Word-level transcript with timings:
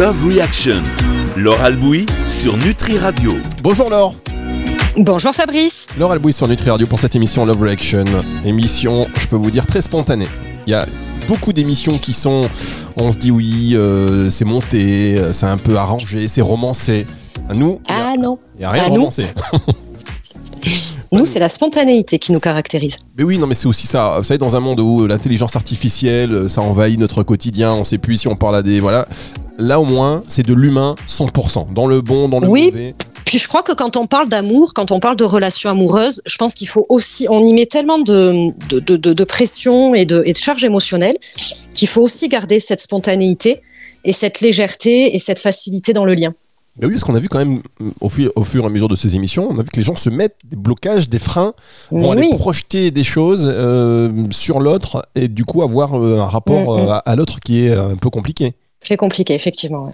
Love 0.00 0.28
Reaction. 0.28 0.82
Laure 1.36 1.60
Albouy 1.60 2.06
sur 2.26 2.56
Nutri 2.56 2.96
Radio. 2.96 3.34
Bonjour 3.62 3.90
Laure. 3.90 4.14
Bonjour 4.96 5.34
Fabrice. 5.34 5.88
Laure 5.98 6.12
Albouy 6.12 6.32
sur 6.32 6.48
Nutri 6.48 6.70
Radio 6.70 6.86
pour 6.86 6.98
cette 6.98 7.14
émission 7.16 7.44
Love 7.44 7.60
Reaction. 7.60 8.04
Émission, 8.46 9.08
je 9.20 9.26
peux 9.26 9.36
vous 9.36 9.50
dire, 9.50 9.66
très 9.66 9.82
spontanée. 9.82 10.26
Il 10.66 10.70
y 10.70 10.74
a 10.74 10.86
beaucoup 11.28 11.52
d'émissions 11.52 11.92
qui 11.92 12.14
sont, 12.14 12.48
on 12.96 13.12
se 13.12 13.18
dit 13.18 13.30
oui, 13.30 13.72
euh, 13.74 14.30
c'est 14.30 14.46
monté, 14.46 15.18
euh, 15.18 15.34
c'est 15.34 15.44
un 15.44 15.58
peu 15.58 15.76
arrangé, 15.76 16.28
c'est 16.28 16.40
romancé. 16.40 17.04
Nous, 17.52 17.78
Ah 17.86 18.14
non. 18.18 18.38
il 18.54 18.60
n'y 18.60 18.64
a 18.64 18.70
rien 18.70 18.84
Ah, 18.86 18.88
romancé. 18.88 19.26
Nous, 21.12 21.26
c'est 21.26 21.40
la 21.40 21.50
spontanéité 21.50 22.18
qui 22.18 22.32
nous 22.32 22.38
caractérise. 22.40 22.96
Mais 23.18 23.24
oui, 23.24 23.36
non, 23.36 23.46
mais 23.48 23.56
c'est 23.56 23.66
aussi 23.66 23.86
ça. 23.88 24.14
Vous 24.16 24.24
savez, 24.24 24.38
dans 24.38 24.54
un 24.56 24.60
monde 24.60 24.80
où 24.80 25.06
l'intelligence 25.06 25.56
artificielle, 25.56 26.48
ça 26.48 26.62
envahit 26.62 26.98
notre 26.98 27.22
quotidien, 27.22 27.74
on 27.74 27.84
sait 27.84 27.98
plus 27.98 28.16
si 28.16 28.28
on 28.28 28.36
parle 28.36 28.56
à 28.56 28.62
des. 28.62 28.78
Voilà. 28.80 29.06
Là, 29.60 29.78
au 29.80 29.84
moins, 29.84 30.22
c'est 30.26 30.44
de 30.46 30.54
l'humain 30.54 30.94
100%. 31.06 31.72
Dans 31.72 31.86
le 31.86 32.00
bon, 32.00 32.28
dans 32.28 32.40
le 32.40 32.48
Oui. 32.48 32.70
mauvais. 32.72 32.94
Puis 33.24 33.38
je 33.38 33.46
crois 33.46 33.62
que 33.62 33.72
quand 33.72 33.96
on 33.96 34.06
parle 34.06 34.28
d'amour, 34.28 34.72
quand 34.74 34.90
on 34.90 34.98
parle 34.98 35.14
de 35.16 35.22
relations 35.24 35.70
amoureuses, 35.70 36.20
je 36.26 36.36
pense 36.36 36.54
qu'il 36.54 36.66
faut 36.66 36.86
aussi, 36.88 37.26
on 37.30 37.44
y 37.44 37.52
met 37.52 37.66
tellement 37.66 37.98
de, 37.98 38.50
de, 38.68 38.80
de, 38.80 38.96
de- 38.96 39.12
de 39.12 39.24
pression 39.24 39.94
et 39.94 40.04
de, 40.04 40.22
et 40.26 40.32
de 40.32 40.38
charge 40.38 40.64
émotionnelle 40.64 41.16
qu'il 41.74 41.86
faut 41.88 42.02
aussi 42.02 42.28
garder 42.28 42.58
cette 42.58 42.80
spontanéité 42.80 43.60
et 44.04 44.12
cette 44.12 44.40
légèreté 44.40 45.14
et 45.14 45.18
cette 45.20 45.38
facilité 45.38 45.92
dans 45.92 46.04
le 46.04 46.14
lien. 46.14 46.32
Mais 46.80 46.86
oui, 46.86 46.92
parce 46.94 47.04
qu'on 47.04 47.14
a 47.14 47.20
vu 47.20 47.28
quand 47.28 47.38
même, 47.38 47.60
au 48.00 48.08
fur, 48.08 48.32
au 48.36 48.42
fur 48.44 48.62
et 48.64 48.66
à 48.66 48.70
mesure 48.70 48.88
de 48.88 48.96
ces 48.96 49.14
émissions, 49.14 49.46
on 49.50 49.58
a 49.58 49.62
vu 49.62 49.68
que 49.68 49.76
les 49.76 49.82
gens 49.82 49.96
se 49.96 50.08
mettent 50.08 50.36
des 50.44 50.56
blocages, 50.56 51.08
des 51.08 51.18
freins, 51.18 51.52
vont 51.90 52.12
aller 52.12 52.30
projeter 52.36 52.90
des 52.90 53.04
choses 53.04 53.44
euh, 53.52 54.08
sur 54.30 54.60
l'autre 54.60 55.04
et 55.14 55.28
du 55.28 55.44
coup 55.44 55.62
avoir 55.62 55.94
euh, 56.00 56.18
un 56.20 56.26
rapport 56.26 56.76
Mm, 56.78 56.82
mm. 56.82 56.88
euh, 56.88 56.92
à, 56.92 56.98
à 56.98 57.16
l'autre 57.16 57.38
qui 57.40 57.66
est 57.66 57.72
un 57.74 57.96
peu 57.96 58.08
compliqué. 58.08 58.54
C'est 58.82 58.96
compliqué, 58.96 59.34
effectivement. 59.34 59.86
ouais. 59.86 59.92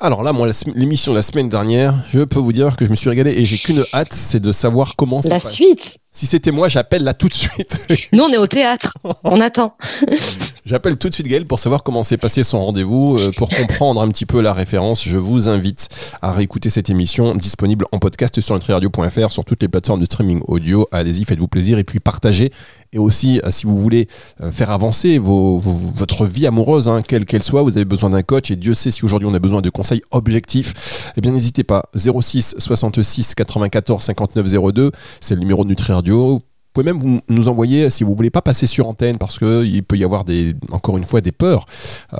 Alors 0.00 0.22
là, 0.22 0.32
moi, 0.32 0.48
l'émission 0.74 1.12
de 1.12 1.16
la 1.18 1.22
semaine 1.22 1.48
dernière, 1.48 1.94
je 2.12 2.20
peux 2.20 2.38
vous 2.40 2.52
dire 2.52 2.76
que 2.76 2.84
je 2.84 2.90
me 2.90 2.96
suis 2.96 3.08
régalé 3.08 3.30
et 3.32 3.44
j'ai 3.44 3.56
qu'une 3.56 3.82
hâte, 3.94 4.12
c'est 4.12 4.40
de 4.40 4.52
savoir 4.52 4.96
comment 4.96 5.22
ça 5.22 5.28
La 5.28 5.34
passe. 5.36 5.52
suite. 5.52 5.98
Si 6.12 6.26
c'était 6.26 6.50
moi, 6.50 6.68
j'appelle 6.68 7.02
là 7.04 7.14
tout 7.14 7.28
de 7.28 7.34
suite. 7.34 7.78
Nous, 8.12 8.22
on 8.22 8.30
est 8.32 8.36
au 8.36 8.46
théâtre. 8.46 8.94
On 9.24 9.40
attend. 9.40 9.76
J'appelle 10.66 10.96
tout 10.96 11.08
de 11.10 11.14
suite 11.14 11.26
Gaël 11.28 11.44
pour 11.46 11.58
savoir 11.58 11.82
comment 11.82 12.02
s'est 12.04 12.16
passé 12.16 12.42
son 12.42 12.64
rendez-vous. 12.64 13.18
Euh, 13.18 13.30
pour 13.36 13.50
comprendre 13.50 14.00
un 14.00 14.08
petit 14.08 14.24
peu 14.24 14.40
la 14.40 14.54
référence, 14.54 15.04
je 15.06 15.18
vous 15.18 15.48
invite 15.48 15.88
à 16.22 16.32
réécouter 16.32 16.70
cette 16.70 16.88
émission 16.88 17.34
disponible 17.34 17.84
en 17.92 17.98
podcast 17.98 18.40
sur 18.40 18.54
nutriradio.fr, 18.54 19.30
sur 19.32 19.44
toutes 19.44 19.60
les 19.60 19.68
plateformes 19.68 20.00
de 20.00 20.06
streaming 20.06 20.40
audio. 20.48 20.86
Allez-y, 20.90 21.24
faites-vous 21.26 21.48
plaisir 21.48 21.76
et 21.78 21.84
puis 21.84 22.00
partagez. 22.00 22.50
Et 22.94 22.98
aussi, 22.98 23.40
euh, 23.44 23.50
si 23.50 23.66
vous 23.66 23.76
voulez 23.76 24.06
euh, 24.40 24.50
faire 24.52 24.70
avancer 24.70 25.18
vos- 25.18 25.58
votre 25.58 26.24
vie 26.26 26.46
amoureuse, 26.46 26.88
hein, 26.88 27.02
quelle 27.06 27.24
qu'elle 27.26 27.42
soit, 27.42 27.62
vous 27.62 27.76
avez 27.76 27.84
besoin 27.84 28.08
d'un 28.10 28.22
coach. 28.22 28.50
Et 28.52 28.56
Dieu 28.56 28.72
sait 28.74 28.90
si 28.92 29.04
aujourd'hui 29.04 29.28
on 29.28 29.34
a 29.34 29.38
besoin 29.40 29.60
de 29.60 29.68
conseils 29.68 30.00
objectifs. 30.12 31.12
Eh 31.16 31.20
bien, 31.20 31.32
n'hésitez 31.32 31.64
pas. 31.64 31.86
06 31.96 32.54
66 32.58 33.34
94 33.34 34.02
59 34.02 34.46
02, 34.72 34.92
c'est 35.20 35.34
le 35.34 35.40
numéro 35.40 35.64
de 35.64 35.70
Nutri 35.70 35.92
Radio. 35.92 36.34
Vous 36.36 36.42
pouvez 36.72 36.92
même 36.92 37.20
nous 37.28 37.48
envoyer, 37.48 37.90
si 37.90 38.04
vous 38.04 38.14
voulez 38.14 38.30
pas 38.30 38.42
passer 38.42 38.66
sur 38.66 38.88
antenne, 38.88 39.18
parce 39.18 39.38
qu'il 39.38 39.82
peut 39.82 39.96
y 39.96 40.04
avoir 40.04 40.24
des, 40.24 40.54
encore 40.70 40.96
une 40.96 41.04
fois 41.04 41.20
des 41.20 41.32
peurs, 41.32 41.66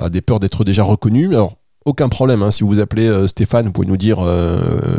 euh, 0.01 0.09
des 0.09 0.21
peurs 0.21 0.39
d'être 0.39 0.63
déjà 0.65 0.83
reconnu. 0.83 1.27
Alors, 1.29 1.55
aucun 1.85 2.09
problème, 2.09 2.41
hein, 2.43 2.51
si 2.51 2.63
vous 2.63 2.79
appelez 2.79 3.27
Stéphane, 3.27 3.67
vous 3.67 3.71
pouvez 3.71 3.87
nous 3.87 3.97
dire 3.97 4.17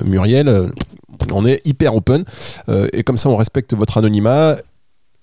Muriel, 0.05 0.71
on 1.33 1.45
est 1.45 1.61
hyper 1.67 1.95
open, 1.97 2.23
et 2.93 3.03
comme 3.03 3.19
ça 3.19 3.29
on 3.29 3.35
respecte 3.37 3.75
votre 3.75 3.99
anonymat. 3.99 4.57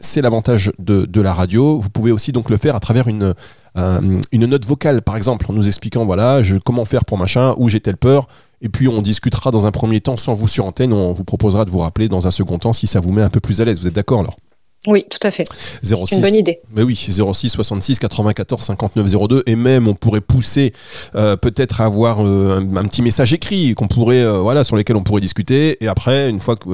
C'est 0.04 0.22
l'avantage 0.22 0.72
de, 0.80 1.22
la 1.22 1.34
radio. 1.34 1.80
Vous 1.80 1.90
pouvez 1.90 2.12
aussi 2.12 2.32
donc 2.34 2.50
le 2.50 2.58
faire 2.58 2.76
à 2.76 2.80
travers 2.80 3.08
une, 3.08 3.34
un- 3.76 4.02
une 4.32 4.46
note 4.46 4.66
vocale, 4.66 5.02
par 5.02 5.16
exemple, 5.16 5.46
en 5.50 5.54
nous 5.54 5.68
expliquant 5.68 6.06
voilà, 6.06 6.44
je, 6.44 6.58
comment 6.58 6.84
faire 6.86 7.06
pour 7.06 7.18
machin, 7.18 7.54
où 7.58 7.70
j'ai 7.70 7.80
telle 7.80 7.98
peur. 7.98 8.28
Et 8.62 8.70
puis 8.70 8.88
on 8.88 9.02
discutera 9.02 9.50
dans 9.52 9.66
un 9.66 9.72
premier 9.72 10.02
temps 10.02 10.18
sans 10.18 10.34
vous 10.34 10.48
sur 10.48 10.66
antenne. 10.66 10.94
On 10.94 11.14
vous 11.14 11.24
proposera 11.24 11.66
de 11.66 11.72
vous 11.72 11.80
rappeler 11.80 12.10
dans 12.10 12.28
un 12.28 12.32
second 12.32 12.58
temps 12.58 12.74
si 12.74 12.86
ça 12.88 13.00
vous 13.00 13.12
met 13.12 13.22
un 13.22 13.30
peu 13.30 13.40
plus 13.40 13.62
à 13.62 13.66
l'aise. 13.66 13.80
Vous 13.80 13.88
êtes 13.88 13.96
d'accord 13.96 14.20
alors? 14.20 14.36
Oui, 14.88 15.06
tout 15.10 15.20
à 15.26 15.32
fait. 15.32 15.46
06 15.82 15.96
C'est 16.08 16.16
une 16.18 16.22
bonne 16.22 16.36
idée. 16.36 16.60
mais 16.74 16.84
oui, 16.84 16.96
06 16.96 17.50
66 17.50 18.00
94 18.00 18.62
59 18.64 19.08
02 19.28 19.44
et 19.46 19.56
même 19.56 19.88
on 19.88 19.94
pourrait 19.94 20.20
pousser 20.22 20.74
euh, 21.16 21.36
peut-être 21.38 21.80
à 21.82 21.86
avoir 21.86 22.26
euh, 22.26 22.60
un, 22.60 22.76
un 22.78 22.86
petit 22.86 23.02
message 23.02 23.34
écrit 23.34 23.74
qu'on 23.76 23.88
pourrait 23.88 24.22
euh, 24.24 24.40
voilà 24.40 24.64
sur 24.64 24.76
lesquels 24.76 24.96
on 24.98 25.04
pourrait 25.04 25.22
discuter 25.22 25.78
et 25.82 25.88
après 25.88 26.30
une 26.30 26.40
fois 26.40 26.56
que 26.56 26.68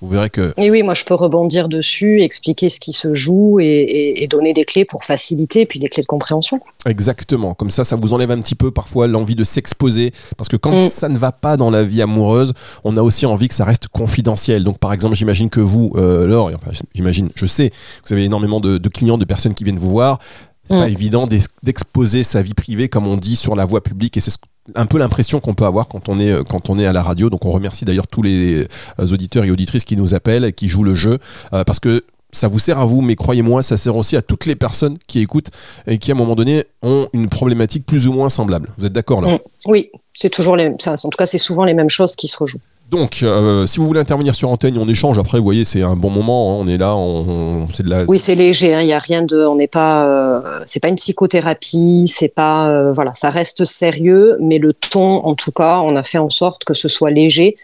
vous 0.00 0.08
verrez 0.08 0.28
que 0.30 0.52
Et 0.58 0.70
oui, 0.70 0.82
moi 0.82 0.94
je 0.94 1.04
peux 1.04 1.14
rebondir 1.14 1.68
dessus, 1.68 2.22
expliquer 2.22 2.68
ce 2.68 2.80
qui 2.80 2.92
se 2.92 3.14
joue 3.14 3.60
et, 3.60 3.64
et- 3.66 4.22
et 4.22 4.26
donner 4.28 4.52
des 4.52 4.64
clés 4.64 4.84
pour 4.84 5.04
faciliter, 5.04 5.64
puis 5.66 5.78
des 5.78 5.88
clés 5.88 6.02
de 6.02 6.06
compréhension. 6.06 6.60
exactement 6.86 7.54
comme 7.54 7.70
ça 7.70 7.84
ça 7.84 7.96
vous 7.96 8.12
enlève 8.12 8.30
un 8.30 8.40
petit 8.40 8.54
peu 8.54 8.70
parfois 8.70 9.06
l'envie 9.06 9.34
de 9.36 9.44
s'exposer 9.44 10.12
parce 10.36 10.48
que 10.48 10.56
quand 10.56 10.72
Mm. 10.74 10.88
ça 10.88 11.08
ne 11.08 11.16
va 11.18 11.32
pas 11.32 11.56
dans 11.56 11.70
la 11.70 11.84
vie 11.84 12.02
amoureuse, 12.02 12.52
on 12.84 12.96
a 12.96 13.02
aussi 13.02 13.26
envie 13.26 13.48
que 13.48 13.54
ça 13.54 13.64
reste 13.64 13.88
confidentiel. 13.88 14.64
Donc 14.64 14.78
par 14.78 14.92
exemple, 14.92 15.14
j'imagine 15.14 15.48
que 15.48 15.60
vous 15.60 15.92
Laure, 15.94 16.50
enfin, 16.54 16.70
j'imagine, 16.94 17.28
je 17.34 17.46
sais, 17.54 17.70
vous 18.06 18.12
avez 18.12 18.24
énormément 18.24 18.60
de, 18.60 18.78
de 18.78 18.88
clients, 18.88 19.18
de 19.18 19.24
personnes 19.24 19.54
qui 19.54 19.64
viennent 19.64 19.78
vous 19.78 19.90
voir. 19.90 20.18
C'est 20.66 20.74
Mm. 20.74 20.78
pas 20.80 20.88
évident 20.88 21.26
d'ex- 21.26 21.46
d'exposer 21.62 22.24
sa 22.24 22.40
vie 22.40 22.54
privée 22.54 22.88
comme 22.88 23.06
on 23.06 23.16
dit 23.18 23.36
sur 23.36 23.54
la 23.54 23.64
voie 23.66 23.82
publique 23.82 24.16
et 24.16 24.20
c'est 24.20 24.30
ce- 24.30 24.38
un 24.74 24.86
peu 24.86 24.96
l'impression 24.96 25.38
qu'on 25.40 25.52
peut 25.52 25.66
avoir 25.66 25.88
quand 25.88 26.08
on 26.08 26.18
est 26.18 26.30
euh, 26.30 26.42
quand 26.42 26.70
on 26.70 26.78
est 26.78 26.86
à 26.86 26.92
la 26.94 27.02
radio. 27.02 27.28
Donc 27.28 27.44
on 27.44 27.50
remercie 27.50 27.84
d'ailleurs 27.84 28.06
tous 28.06 28.22
les 28.22 28.66
euh, 28.98 29.06
auditeurs 29.12 29.44
et 29.44 29.50
auditrices 29.50 29.84
qui 29.84 29.94
nous 29.96 30.14
appellent, 30.14 30.44
et 30.46 30.52
qui 30.54 30.68
jouent 30.68 30.84
le 30.84 30.94
jeu 30.94 31.18
euh, 31.52 31.64
parce 31.64 31.80
que 31.80 32.02
ça 32.32 32.48
vous 32.48 32.58
sert 32.58 32.78
à 32.80 32.84
vous, 32.86 33.00
mais 33.02 33.14
croyez-moi, 33.14 33.62
ça 33.62 33.76
sert 33.76 33.94
aussi 33.94 34.16
à 34.16 34.22
toutes 34.22 34.46
les 34.46 34.56
personnes 34.56 34.96
qui 35.06 35.20
écoutent 35.20 35.50
et 35.86 35.98
qui, 35.98 36.10
à 36.10 36.14
un 36.14 36.18
moment 36.18 36.34
donné, 36.34 36.64
ont 36.82 37.06
une 37.12 37.28
problématique 37.28 37.86
plus 37.86 38.08
ou 38.08 38.12
moins 38.12 38.28
semblable. 38.30 38.70
Vous 38.78 38.86
êtes 38.86 38.92
d'accord 38.92 39.20
là? 39.20 39.34
Mm. 39.34 39.38
Oui, 39.66 39.90
c'est 40.14 40.30
toujours 40.30 40.56
les, 40.56 40.66
en 40.68 40.96
tout 40.96 41.10
cas, 41.16 41.26
c'est 41.26 41.38
souvent 41.38 41.62
les 41.64 41.74
mêmes 41.74 41.90
choses 41.90 42.16
qui 42.16 42.26
se 42.26 42.36
rejouent. 42.38 42.58
Donc, 42.90 43.20
euh, 43.22 43.66
si 43.66 43.78
vous 43.78 43.86
voulez 43.86 44.00
intervenir 44.00 44.34
sur 44.34 44.50
antenne, 44.50 44.78
on 44.78 44.86
échange. 44.88 45.18
Après, 45.18 45.38
vous 45.38 45.44
voyez, 45.44 45.64
c'est 45.64 45.82
un 45.82 45.96
bon 45.96 46.10
moment. 46.10 46.52
hein, 46.52 46.56
on 46.64 46.68
est 46.68 46.76
là, 46.76 46.94
on, 46.96 47.66
c'est 47.72 47.82
de 47.82 47.90
la. 47.90 48.04
Oui, 48.04 48.18
c'est 48.18 48.34
léger. 48.34 48.74
hein, 48.74 48.82
Il 48.82 48.88
y 48.88 48.92
a 48.92 48.98
rien 48.98 49.22
de, 49.22 49.44
on 49.44 49.56
n'est 49.56 49.66
pas, 49.66 50.06
euh, 50.06 50.40
c'est 50.64 50.80
pas 50.80 50.88
une 50.88 50.96
psychothérapie, 50.96 52.06
c'est 52.06 52.28
pas, 52.28 52.68
euh, 52.68 52.92
voilà, 52.92 53.12
ça 53.14 53.30
reste 53.30 53.64
sérieux, 53.64 54.36
mais 54.40 54.58
le 54.58 54.72
ton, 54.72 55.24
en 55.24 55.34
tout 55.34 55.50
cas, 55.50 55.80
on 55.80 55.96
a 55.96 56.02
fait 56.02 56.18
en 56.18 56.30
sorte 56.30 56.64
que 56.64 56.74
ce 56.74 56.88
soit 56.88 57.10
léger 57.10 57.56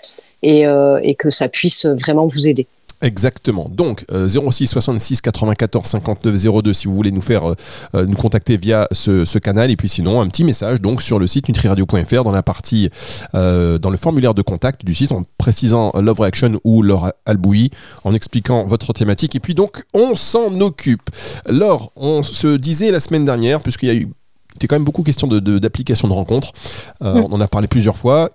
et 0.42 0.64
que 1.19 1.28
ça 1.28 1.48
puisse 1.48 1.84
vraiment 1.87 2.26
vous 2.26 2.48
aider. 2.48 2.66
Exactement. 3.03 3.69
Donc, 3.71 4.05
euh, 4.12 4.28
06 4.28 4.66
66 4.66 5.22
94 5.22 5.87
59 5.87 6.62
02 6.62 6.75
si 6.75 6.87
vous 6.87 6.94
voulez 6.94 7.12
nous 7.12 7.22
faire 7.22 7.50
euh, 7.50 7.55
euh, 7.94 8.05
nous 8.06 8.16
contacter 8.16 8.56
via 8.59 8.87
ce, 8.93 9.25
ce 9.25 9.38
canal. 9.38 9.71
Et 9.71 9.77
puis 9.77 9.88
sinon, 9.88 10.21
un 10.21 10.28
petit 10.28 10.44
message 10.44 10.81
donc 10.83 11.00
sur 11.00 11.19
le 11.19 11.27
site 11.27 11.49
nutriradio.fr 11.49 12.25
dans 12.25 12.33
la 12.33 12.43
partie, 12.43 12.91
euh, 13.34 13.78
dans 13.78 13.88
le 13.91 13.97
formulaire 13.97 14.34
de 14.34 14.43
contact 14.43 14.84
du 14.84 14.94
site 14.94 15.12
en 15.12 15.25
précisant 15.38 15.93
Love 15.99 16.21
Reaction 16.21 16.53
ou 16.65 16.83
Laure 16.83 17.11
Albouy 17.25 17.71
en 18.05 18.12
expliquant 18.15 18.65
votre 18.66 18.93
thématique. 18.93 19.34
Et 19.34 19.41
puis 19.41 19.55
donc, 19.55 19.82
on 19.94 20.15
s'en 20.15 20.61
occupe. 20.61 21.09
Laure, 21.49 21.93
on 21.97 22.22
se 22.22 22.56
disait 22.56 22.91
la 22.91 23.00
semaine 23.00 23.25
dernière, 23.25 23.61
puisqu'il 23.61 23.87
y 23.87 23.93
a 23.93 23.94
eu 23.94 24.09
c'était 24.55 24.67
quand 24.67 24.75
même 24.77 24.84
beaucoup 24.84 25.05
question 25.05 25.27
de- 25.27 25.38
de- 25.41 25.59
d'application 25.59 26.06
de, 26.09 26.12
rencontres. 26.12 26.53
Euh, 27.03 27.15
Mm. 27.15 27.25
On 27.31 27.32
en 27.34 27.41
a 27.41 27.49
parlé 27.49 27.67
plusieurs 27.69 27.97
fois. 27.97 28.28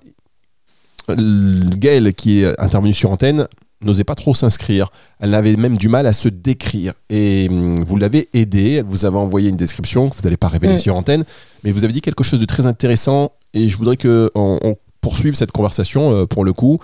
Gaëlle, 1.10 2.14
qui 2.14 2.42
est 2.42 2.60
intervenue 2.60 2.94
sur 2.94 3.12
antenne, 3.12 3.48
n'osait 3.82 4.04
pas 4.04 4.16
trop 4.16 4.34
s'inscrire. 4.34 4.90
Elle 5.20 5.34
avait 5.34 5.56
même 5.56 5.78
du 5.78 5.90
mal 5.90 6.08
à 6.08 6.14
se 6.14 6.30
décrire. 6.30 6.94
Et 7.10 7.48
hum, 7.50 7.84
vous 7.84 7.98
l'avez 7.98 8.30
aidée. 8.34 8.74
Elle 8.74 8.86
vous 8.86 9.06
avait 9.06 9.18
envoyé 9.18 9.50
une 9.50 9.58
description 9.58 10.10
que 10.10 10.16
vous 10.16 10.24
n'allez 10.24 10.38
pas 10.38 10.48
révéler 10.48 10.78
sur 10.78 10.96
antenne. 10.96 11.26
Mais 11.64 11.72
vous 11.72 11.84
avez 11.84 11.94
dit 11.94 12.02
quelque 12.02 12.24
chose 12.24 12.40
de 12.40 12.46
très 12.46 12.68
intéressant. 12.68 13.32
Et 13.54 13.70
je 13.70 13.78
voudrais 13.78 13.98
qu'on 13.98 14.30
on 14.36 14.76
poursuive 15.02 15.36
cette 15.36 15.52
conversation 15.52 16.12
euh, 16.12 16.26
pour 16.26 16.44
le 16.44 16.54
coup. 16.54 16.80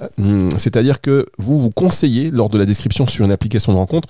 Euh, 0.00 0.08
hum, 0.18 0.50
C'est-à-dire 0.58 1.00
que 1.00 1.26
vous 1.38 1.60
vous 1.60 1.70
conseillez, 1.70 2.30
lors 2.30 2.48
de 2.48 2.58
la 2.58 2.66
description 2.66 3.06
sur 3.06 3.24
une 3.24 3.32
application 3.32 3.72
de 3.72 3.78
rencontre, 3.78 4.08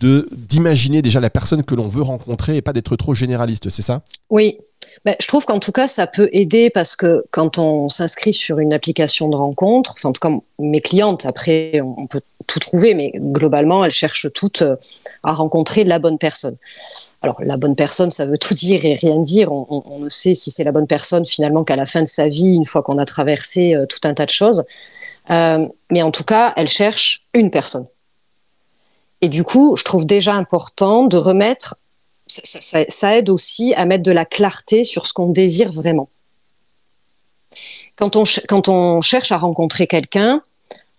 de 0.00 0.28
d'imaginer 0.32 1.02
déjà 1.02 1.20
la 1.20 1.30
personne 1.30 1.62
que 1.62 1.74
l'on 1.74 1.88
veut 1.88 2.02
rencontrer 2.02 2.56
et 2.56 2.62
pas 2.62 2.72
d'être 2.72 2.96
trop 2.96 3.14
généraliste, 3.14 3.68
c'est 3.68 3.82
ça? 3.82 4.02
Oui. 4.30 4.58
Ben, 5.04 5.14
je 5.20 5.26
trouve 5.26 5.44
qu'en 5.44 5.58
tout 5.58 5.72
cas, 5.72 5.86
ça 5.86 6.06
peut 6.06 6.28
aider 6.32 6.70
parce 6.70 6.96
que 6.96 7.24
quand 7.30 7.58
on 7.58 7.88
s'inscrit 7.88 8.32
sur 8.32 8.58
une 8.58 8.72
application 8.72 9.28
de 9.28 9.36
rencontre, 9.36 9.92
enfin, 9.96 10.10
en 10.10 10.12
tout 10.12 10.20
cas, 10.20 10.34
mes 10.58 10.80
clientes, 10.80 11.26
après, 11.26 11.80
on 11.80 12.06
peut 12.06 12.20
tout 12.46 12.58
trouver, 12.58 12.94
mais 12.94 13.12
globalement, 13.14 13.84
elles 13.84 13.90
cherchent 13.90 14.30
toutes 14.32 14.62
euh, 14.62 14.76
à 15.22 15.32
rencontrer 15.32 15.84
la 15.84 15.98
bonne 15.98 16.18
personne. 16.18 16.56
Alors, 17.22 17.36
la 17.42 17.56
bonne 17.56 17.74
personne, 17.74 18.10
ça 18.10 18.26
veut 18.26 18.38
tout 18.38 18.54
dire 18.54 18.84
et 18.84 18.94
rien 18.94 19.18
dire. 19.20 19.50
On 19.52 19.98
ne 19.98 20.08
sait 20.08 20.34
si 20.34 20.50
c'est 20.50 20.64
la 20.64 20.72
bonne 20.72 20.86
personne 20.86 21.24
finalement 21.26 21.64
qu'à 21.64 21.76
la 21.76 21.86
fin 21.86 22.02
de 22.02 22.08
sa 22.08 22.28
vie, 22.28 22.54
une 22.54 22.66
fois 22.66 22.82
qu'on 22.82 22.98
a 22.98 23.04
traversé 23.04 23.74
euh, 23.74 23.86
tout 23.86 24.00
un 24.04 24.14
tas 24.14 24.26
de 24.26 24.30
choses. 24.30 24.64
Euh, 25.30 25.66
mais 25.90 26.02
en 26.02 26.10
tout 26.10 26.24
cas, 26.24 26.52
elles 26.56 26.68
cherchent 26.68 27.24
une 27.32 27.50
personne. 27.50 27.86
Et 29.20 29.28
du 29.28 29.42
coup, 29.42 29.74
je 29.76 29.84
trouve 29.84 30.06
déjà 30.06 30.34
important 30.34 31.06
de 31.06 31.16
remettre 31.16 31.76
ça, 32.26 33.16
aide 33.16 33.28
aussi 33.28 33.74
à 33.74 33.84
mettre 33.84 34.02
de 34.02 34.12
la 34.12 34.24
clarté 34.24 34.84
sur 34.84 35.06
ce 35.06 35.12
qu'on 35.12 35.28
désire 35.28 35.72
vraiment. 35.72 36.08
Quand 37.96 38.16
on, 38.16 38.24
quand 38.48 38.68
on 38.68 39.00
cherche 39.00 39.30
à 39.30 39.38
rencontrer 39.38 39.86
quelqu'un, 39.86 40.42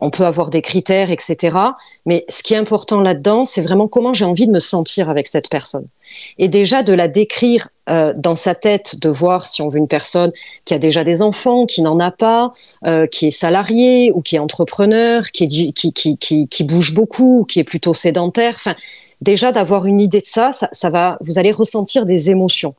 on 0.02 0.10
peut 0.10 0.26
avoir 0.26 0.50
des 0.50 0.62
critères, 0.62 1.10
etc. 1.10 1.58
Mais 2.06 2.26
ce 2.28 2.44
qui 2.44 2.54
est 2.54 2.58
important 2.58 3.00
là-dedans, 3.00 3.44
c'est 3.44 3.62
vraiment 3.62 3.88
comment 3.88 4.14
j'ai 4.14 4.26
envie 4.26 4.46
de 4.46 4.52
me 4.52 4.60
sentir 4.60 5.10
avec 5.10 5.28
cette 5.28 5.50
personne. 5.50 5.88
Et 6.38 6.48
déjà 6.48 6.84
de 6.84 6.94
la 6.94 7.08
décrire 7.08 7.70
euh, 7.90 8.14
dans 8.16 8.36
sa 8.36 8.56
tête, 8.56 9.00
de 9.00 9.10
voir 9.10 9.48
si 9.48 9.62
on 9.62 9.70
veut 9.70 9.80
une 9.80 9.88
personne 9.88 10.32
qui 10.66 10.74
a 10.74 10.80
déjà 10.80 11.04
des 11.04 11.22
enfants, 11.22 11.66
qui 11.66 11.82
n'en 11.82 12.00
a 12.00 12.12
pas, 12.12 12.54
euh, 12.86 13.08
qui 13.08 13.28
est 13.28 13.32
salarié 13.32 14.12
ou 14.14 14.22
qui 14.22 14.36
est 14.36 14.40
entrepreneur, 14.40 15.24
qui, 15.32 15.74
bouge 16.66 16.94
beaucoup, 16.94 17.46
qui 17.48 17.60
est 17.60 17.64
plutôt 17.64 17.94
sédentaire. 17.94 18.60
Déjà 19.22 19.52
d'avoir 19.52 19.86
une 19.86 20.00
idée 20.00 20.20
de 20.20 20.26
ça, 20.26 20.52
ça, 20.52 20.90
va, 20.90 21.18
vous 21.22 21.40
allez 21.40 21.52
ressentir 21.52 22.06
des 22.06 22.32
émotions 22.32 22.76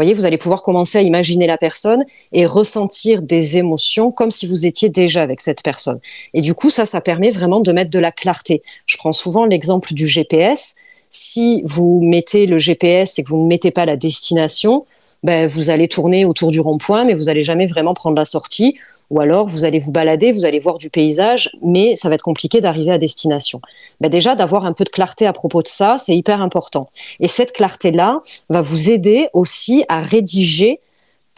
voyez, 0.00 0.14
vous 0.14 0.24
allez 0.24 0.38
pouvoir 0.38 0.62
commencer 0.62 0.96
à 0.96 1.02
imaginer 1.02 1.46
la 1.46 1.58
personne 1.58 2.04
et 2.32 2.46
ressentir 2.46 3.20
des 3.20 3.58
émotions 3.58 4.10
comme 4.10 4.30
si 4.30 4.46
vous 4.46 4.64
étiez 4.64 4.88
déjà 4.88 5.20
avec 5.20 5.42
cette 5.42 5.62
personne. 5.62 6.00
Et 6.32 6.40
du 6.40 6.54
coup, 6.54 6.70
ça, 6.70 6.86
ça 6.86 7.02
permet 7.02 7.28
vraiment 7.28 7.60
de 7.60 7.70
mettre 7.70 7.90
de 7.90 7.98
la 7.98 8.10
clarté. 8.10 8.62
Je 8.86 8.96
prends 8.96 9.12
souvent 9.12 9.44
l'exemple 9.44 9.92
du 9.92 10.06
GPS. 10.06 10.76
Si 11.10 11.60
vous 11.66 12.00
mettez 12.02 12.46
le 12.46 12.56
GPS 12.56 13.18
et 13.18 13.24
que 13.24 13.28
vous 13.28 13.42
ne 13.42 13.46
mettez 13.46 13.70
pas 13.70 13.84
la 13.84 13.96
destination, 13.96 14.86
ben, 15.22 15.46
vous 15.46 15.68
allez 15.68 15.86
tourner 15.86 16.24
autour 16.24 16.50
du 16.50 16.60
rond-point, 16.60 17.04
mais 17.04 17.12
vous 17.12 17.24
n'allez 17.24 17.42
jamais 17.42 17.66
vraiment 17.66 17.92
prendre 17.92 18.16
la 18.16 18.24
sortie 18.24 18.78
ou 19.10 19.20
alors 19.20 19.46
vous 19.46 19.64
allez 19.64 19.78
vous 19.78 19.92
balader, 19.92 20.32
vous 20.32 20.44
allez 20.44 20.60
voir 20.60 20.78
du 20.78 20.88
paysage, 20.88 21.50
mais 21.62 21.96
ça 21.96 22.08
va 22.08 22.14
être 22.14 22.22
compliqué 22.22 22.60
d'arriver 22.60 22.92
à 22.92 22.98
destination. 22.98 23.60
Ben 24.00 24.08
déjà, 24.08 24.34
d'avoir 24.34 24.64
un 24.64 24.72
peu 24.72 24.84
de 24.84 24.90
clarté 24.90 25.26
à 25.26 25.32
propos 25.32 25.62
de 25.62 25.68
ça, 25.68 25.96
c'est 25.98 26.16
hyper 26.16 26.40
important. 26.40 26.88
Et 27.18 27.28
cette 27.28 27.52
clarté-là 27.52 28.22
va 28.48 28.62
vous 28.62 28.90
aider 28.90 29.28
aussi 29.32 29.84
à 29.88 30.00
rédiger 30.00 30.80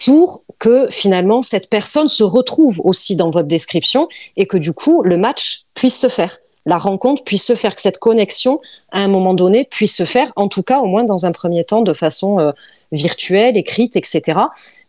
pour 0.04 0.42
que 0.58 0.88
finalement 0.90 1.42
cette 1.42 1.68
personne 1.70 2.08
se 2.08 2.24
retrouve 2.24 2.80
aussi 2.84 3.16
dans 3.16 3.30
votre 3.30 3.48
description 3.48 4.08
et 4.36 4.46
que 4.46 4.56
du 4.56 4.72
coup 4.72 5.02
le 5.02 5.16
match 5.16 5.64
puisse 5.74 5.98
se 5.98 6.08
faire 6.08 6.38
la 6.66 6.78
rencontre 6.78 7.24
puisse 7.24 7.44
se 7.44 7.54
faire, 7.54 7.74
que 7.74 7.82
cette 7.82 7.98
connexion, 7.98 8.60
à 8.90 9.00
un 9.00 9.08
moment 9.08 9.34
donné, 9.34 9.64
puisse 9.64 9.96
se 9.96 10.04
faire, 10.04 10.32
en 10.36 10.48
tout 10.48 10.62
cas, 10.62 10.80
au 10.80 10.86
moins 10.86 11.04
dans 11.04 11.26
un 11.26 11.32
premier 11.32 11.64
temps, 11.64 11.82
de 11.82 11.92
façon 11.92 12.38
euh, 12.38 12.52
virtuelle, 12.92 13.56
écrite, 13.56 13.96
etc. 13.96 14.38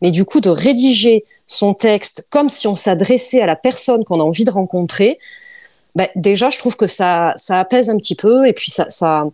Mais 0.02 0.12
du 0.12 0.26
coup, 0.26 0.40
de 0.40 0.50
rédiger 0.50 1.26
son 1.46 1.74
texte 1.74 2.28
comme 2.30 2.50
si 2.50 2.68
on 2.68 2.76
s'adressait 2.76 3.42
à 3.42 3.46
la 3.46 3.56
personne 3.56 4.04
qu'on 4.04 4.20
a 4.20 4.24
envie 4.24 4.46
de 4.46 4.52
rencontrer, 4.52 5.20
ben, 5.96 6.08
déjà, 6.16 6.50
je 6.50 6.58
trouve 6.58 6.76
que 6.76 6.88
ça, 6.88 7.34
ça 7.36 7.60
apaise 7.60 7.90
un 7.90 7.98
petit 7.98 8.16
peu 8.16 8.48
et 8.48 8.54
puis 8.54 8.72
ça, 8.72 8.86
ça, 8.90 9.26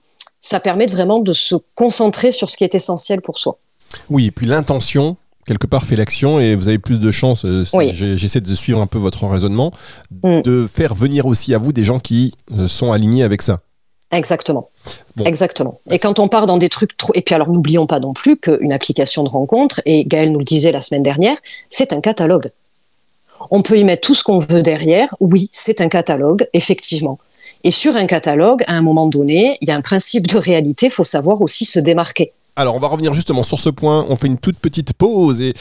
ça 0.41 0.59
permet 0.59 0.88
vraiment 0.88 1.19
de 1.19 1.33
se 1.33 1.56
concentrer 1.75 2.31
sur 2.31 2.50
ce 2.50 2.57
qui 2.57 2.63
est 2.63 2.75
essentiel 2.75 3.21
pour 3.21 3.38
soi. 3.38 3.59
Oui, 4.09 4.27
et 4.27 4.31
puis 4.31 4.45
l'intention, 4.45 5.17
quelque 5.45 5.67
part 5.67 5.85
fait 5.85 5.95
l'action 5.95 6.39
et 6.39 6.56
vous 6.56 6.67
avez 6.67 6.79
plus 6.79 7.00
de 7.00 7.11
chances, 7.11 7.45
euh, 7.45 7.63
j'essaie 7.91 8.41
de 8.41 8.56
suivre 8.56 8.81
un 8.81 8.88
peu 8.88 9.00
votre 9.00 9.25
raisonnement, 9.25 9.71
mm. 10.23 10.41
de 10.41 10.67
faire 10.67 10.95
venir 10.95 11.25
aussi 11.25 11.53
à 11.53 11.57
vous 11.57 11.73
des 11.73 11.83
gens 11.83 12.00
qui 12.00 12.33
euh, 12.57 12.67
sont 12.67 12.91
alignés 12.91 13.23
avec 13.23 13.41
ça. 13.41 13.61
Exactement. 14.11 14.69
Exactement. 15.23 15.79
Et 15.91 16.00
quand 16.00 16.19
on 16.19 16.27
part 16.27 16.47
dans 16.47 16.57
des 16.57 16.69
trucs 16.69 16.97
trop. 16.97 17.13
Et 17.15 17.21
puis 17.21 17.35
alors, 17.35 17.50
n'oublions 17.50 17.85
pas 17.85 18.00
non 18.00 18.13
plus 18.13 18.38
qu'une 18.38 18.73
application 18.73 19.23
de 19.23 19.29
rencontre, 19.29 19.81
et 19.85 20.03
Gaël 20.06 20.31
nous 20.31 20.39
le 20.39 20.45
disait 20.45 20.71
la 20.71 20.81
semaine 20.81 21.03
dernière, 21.03 21.38
c'est 21.69 21.94
un 21.94 22.01
catalogue. 22.01 22.50
On 23.51 23.61
peut 23.61 23.77
y 23.77 23.83
mettre 23.83 24.06
tout 24.07 24.15
ce 24.15 24.23
qu'on 24.23 24.39
veut 24.39 24.61
derrière. 24.61 25.13
Oui, 25.19 25.47
c'est 25.51 25.81
un 25.81 25.89
catalogue, 25.89 26.47
effectivement. 26.53 27.19
Et 27.63 27.71
sur 27.71 27.95
un 27.95 28.06
catalogue, 28.06 28.63
à 28.67 28.73
un 28.73 28.81
moment 28.81 29.07
donné, 29.07 29.57
il 29.61 29.67
y 29.67 29.71
a 29.71 29.75
un 29.75 29.81
principe 29.81 30.27
de 30.27 30.38
réalité, 30.38 30.88
il 30.88 30.91
faut 30.91 31.03
savoir 31.03 31.41
aussi 31.41 31.65
se 31.65 31.79
démarquer. 31.79 32.31
Alors, 32.56 32.75
on 32.75 32.79
va 32.79 32.88
revenir 32.88 33.13
justement 33.13 33.44
sur 33.44 33.59
ce 33.61 33.69
point. 33.69 34.06
On 34.09 34.15
fait 34.15 34.27
une 34.27 34.38
toute 34.38 34.57
petite 34.59 34.94
pause. 34.94 35.39
Et 35.39 35.53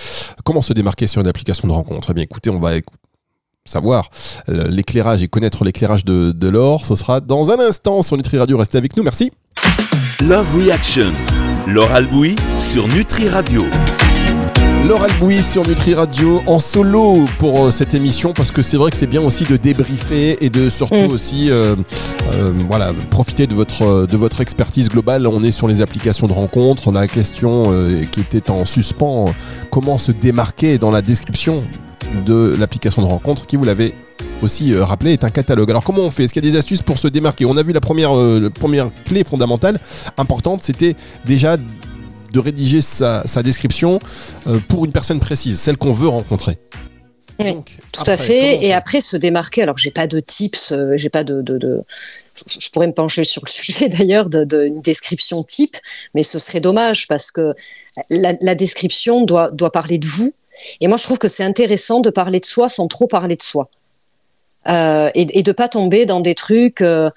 comment 0.42 0.62
se 0.62 0.72
démarquer 0.72 1.06
sur 1.06 1.20
une 1.20 1.28
application 1.28 1.68
de 1.68 1.72
rencontre? 1.72 2.10
Eh 2.10 2.14
bien, 2.14 2.24
écoutez, 2.24 2.50
on 2.50 2.58
va 2.58 2.72
savoir 3.69 4.11
euh, 4.49 4.67
l'éclairage 4.69 5.23
et 5.23 5.29
connaître 5.29 5.65
l'éclairage 5.65 6.05
de, 6.05 6.32
de 6.32 6.49
l'or. 6.49 6.87
Ce 6.87 6.97
sera 6.97 7.20
dans 7.20 7.50
un 7.50 7.61
instant 7.61 8.03
sur 8.03 8.17
Nutri 8.17 8.38
Radio. 8.38 8.59
Restez 8.59 8.79
avec 8.79 8.97
nous. 8.97 9.03
Merci. 9.03 9.31
Love 10.26 10.56
Reaction. 10.56 11.12
Laure 11.67 11.93
Albouy 11.93 12.35
sur 12.59 12.88
Nutri 12.88 13.29
Radio. 13.29 13.67
Laure 14.87 15.03
Albouy 15.03 15.43
sur 15.43 15.67
Nutri 15.67 15.94
Radio 15.94 16.41
en 16.47 16.61
solo 16.61 17.25
pour 17.38 17.67
euh, 17.67 17.70
cette 17.70 17.94
émission 17.94 18.32
parce 18.32 18.53
que 18.53 18.62
c'est 18.62 18.76
vrai 18.76 18.91
que 18.91 18.97
c'est 18.97 19.09
bien 19.09 19.20
aussi 19.20 19.44
de 19.44 19.56
débriefer 19.56 20.43
et 20.43 20.50
de 20.50 20.70
surtout 20.70 21.09
mm. 21.09 21.12
aussi 21.12 21.50
euh, 21.50 21.75
voilà, 22.69 22.93
profiter 23.11 23.47
de 23.47 23.55
votre, 23.55 24.06
de 24.06 24.17
votre 24.17 24.41
expertise 24.41 24.88
globale. 24.88 25.26
On 25.26 25.43
est 25.43 25.50
sur 25.50 25.69
les 25.69 25.82
applications 25.82 26.26
de 26.26 26.32
rencontres. 26.32 26.91
La 26.91 27.06
question 27.06 27.65
qui 28.12 28.20
était 28.20 28.50
en 28.50 28.65
suspens, 28.65 29.26
comment 29.70 29.99
se 29.99 30.12
démarquer 30.12 30.79
dans 30.79 30.91
la 30.91 31.03
description 31.03 31.65
de 32.25 32.56
l'application 32.58 33.02
de 33.02 33.06
rencontre 33.06 33.46
qui, 33.46 33.56
vous 33.56 33.64
l'avez 33.64 33.94
aussi 34.43 34.72
euh, 34.72 34.84
rappelé, 34.84 35.12
est 35.12 35.25
un 35.25 35.31
catalogue. 35.31 35.70
Alors 35.70 35.84
comment 35.84 36.02
on 36.02 36.10
fait? 36.10 36.25
Est-ce 36.25 36.32
qu'il 36.32 36.44
y 36.44 36.49
a 36.49 36.50
des 36.50 36.58
astuces 36.58 36.82
pour 36.82 36.99
se 36.99 37.08
démarquer? 37.08 37.44
On 37.44 37.56
a 37.56 37.62
vu 37.62 37.72
la 37.72 37.81
première, 37.81 38.16
euh, 38.16 38.50
première 38.50 38.90
clé 39.05 39.25
fondamentale, 39.25 39.81
importante, 40.16 40.62
c'était 40.62 40.94
déjà 41.25 41.56
de 41.56 42.38
rédiger 42.38 42.81
sa, 42.81 43.22
description 43.43 43.99
euh, 44.46 44.58
pour 44.69 44.84
une 44.84 44.93
personne 44.93 45.20
précise, 45.20 45.58
celle 45.58 45.76
qu'on 45.76 45.93
veut 45.93 46.08
rencontrer. 46.08 46.58
tout 47.38 48.02
à 48.06 48.16
fait. 48.16 48.64
Et 48.64 48.75
après, 48.75 49.00
se 49.00 49.16
démarquer. 49.16 49.62
Alors, 49.62 49.78
j'ai 49.78 49.90
pas 49.90 50.06
de 50.06 50.20
tips, 50.20 50.75
j'ai 50.96 51.08
pas 51.08 51.25
de, 51.25 51.40
de, 51.40 51.82
Je 52.46 52.69
pourrais 52.70 52.87
me 52.87 52.93
pencher 52.93 53.25
sur 53.25 53.43
le 53.44 53.50
sujet 53.50 53.88
d'ailleurs 53.88 54.28
d'une 54.28 54.81
description 54.81 55.43
type, 55.43 55.76
mais 56.14 56.22
ce 56.22 56.38
serait 56.38 56.60
dommage 56.60 57.06
parce 57.08 57.31
que 57.31 57.55
la, 58.10 58.34
la 58.40 58.55
description 58.55 59.25
doit, 59.25 59.50
doit 59.50 59.72
parler 59.72 59.99
de 59.99 60.06
vous 60.06 60.32
et 60.81 60.88
moi, 60.88 60.96
je 60.96 61.05
trouve 61.05 61.19
que 61.19 61.28
c'est 61.28 61.44
intéressant 61.44 62.00
de 62.00 62.10
parler 62.10 62.40
de 62.40 62.46
soi 62.46 62.69
sans 62.69 62.88
trop 62.88 63.06
parler 63.06 63.37
de 63.37 63.43
soi. 63.43 63.69
Euh, 64.69 65.10
et, 65.14 65.38
et, 65.38 65.43
de 65.43 65.52
pas 65.52 65.69
tomber 65.69 66.05
dans 66.05 66.20
des 66.20 66.34
trucs. 66.34 66.81
Euh, 66.81 67.10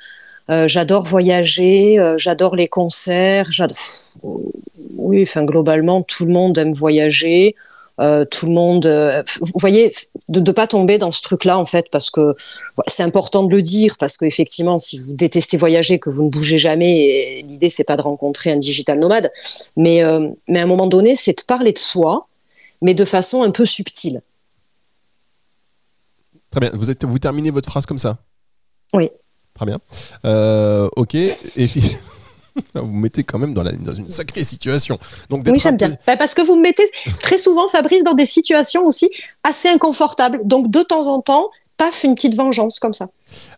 euh, 0.50 0.68
j'adore 0.68 1.04
voyager, 1.04 2.00
j'adore 2.18 2.56
les 2.56 2.68
concerts. 2.68 3.50
Oui, 4.98 5.24
enfin 5.24 5.44
globalement, 5.44 6.02
tout 6.02 6.26
le 6.26 6.34
monde 6.34 6.58
aime 6.58 6.72
voyager. 6.72 7.56
tout 7.98 8.46
le 8.48 8.52
monde, 8.52 9.24
vous 9.40 9.52
voyez, 9.56 9.92
de 10.28 10.40
ne 10.40 10.52
pas 10.52 10.68
tomber 10.68 10.98
dans 10.98 11.12
ce 11.12 11.22
truc-là 11.22 11.58
en 11.58 11.66
fait, 11.66 11.88
parce 11.92 12.10
que 12.10 12.36
c'est 12.88 13.04
important 13.04 13.44
de 13.44 13.56
le 13.56 13.62
dire, 13.62 13.96
parce 14.00 14.18
qu'effectivement, 14.18 14.78
si 14.78 14.98
vous 14.98 15.14
détestez 15.14 15.58
voyager, 15.58 16.00
que 16.00 16.10
vous 16.10 16.24
ne 16.24 16.30
bougez 16.30 16.58
jamais, 16.58 17.44
l'idée 17.48 17.70
c'est 17.70 17.84
pas 17.84 17.96
de 17.96 18.02
rencontrer 18.02 18.52
un 18.52 18.58
digital 18.58 19.00
nomade, 19.00 19.32
mais 19.78 20.04
mais 20.48 20.60
à 20.60 20.64
un 20.64 20.68
moment 20.68 20.88
donné, 20.88 21.16
c'est 21.16 21.38
de 21.38 21.44
parler 21.44 21.74
de 21.74 21.80
soi, 21.80 22.28
mais 22.82 22.94
de 22.94 23.06
façon 23.06 23.44
un 23.44 23.52
peu 23.52 23.66
subtile. 23.66 24.22
Très 26.50 26.60
bien. 26.60 26.72
Vous, 26.74 26.90
êtes, 26.90 27.06
vous 27.06 27.20
terminez 27.20 27.50
votre 27.50 27.70
phrase 27.70 27.86
comme 27.86 27.98
ça? 27.98 28.18
Oui. 28.94 29.10
Très 29.54 29.66
bien. 29.66 29.80
Euh, 30.26 30.90
ok. 30.98 31.16
Et 31.16 31.36
vous 32.76 32.92
me 32.92 33.02
mettez 33.02 33.24
quand 33.24 33.40
même 33.40 33.54
dans, 33.54 33.64
la, 33.64 33.72
dans 33.72 33.94
une 33.94 34.10
sacrée 34.10 34.44
situation. 34.44 35.00
Donc 35.30 35.46
oui, 35.48 35.60
j'aime 35.60 35.78
bien. 35.78 35.96
Bah, 36.06 36.18
parce 36.18 36.34
que 36.34 36.42
vous 36.42 36.56
me 36.56 36.62
mettez 36.62 36.84
très 37.22 37.38
souvent, 37.38 37.68
Fabrice, 37.68 38.04
dans 38.04 38.14
des 38.14 38.26
situations 38.26 38.86
aussi 38.86 39.10
assez 39.44 39.70
inconfortables. 39.70 40.42
Donc 40.44 40.70
de 40.70 40.82
temps 40.82 41.08
en 41.08 41.22
temps, 41.22 41.50
paf, 41.78 42.04
une 42.04 42.16
petite 42.16 42.36
vengeance 42.36 42.80
comme 42.80 42.94
ça. 42.94 43.08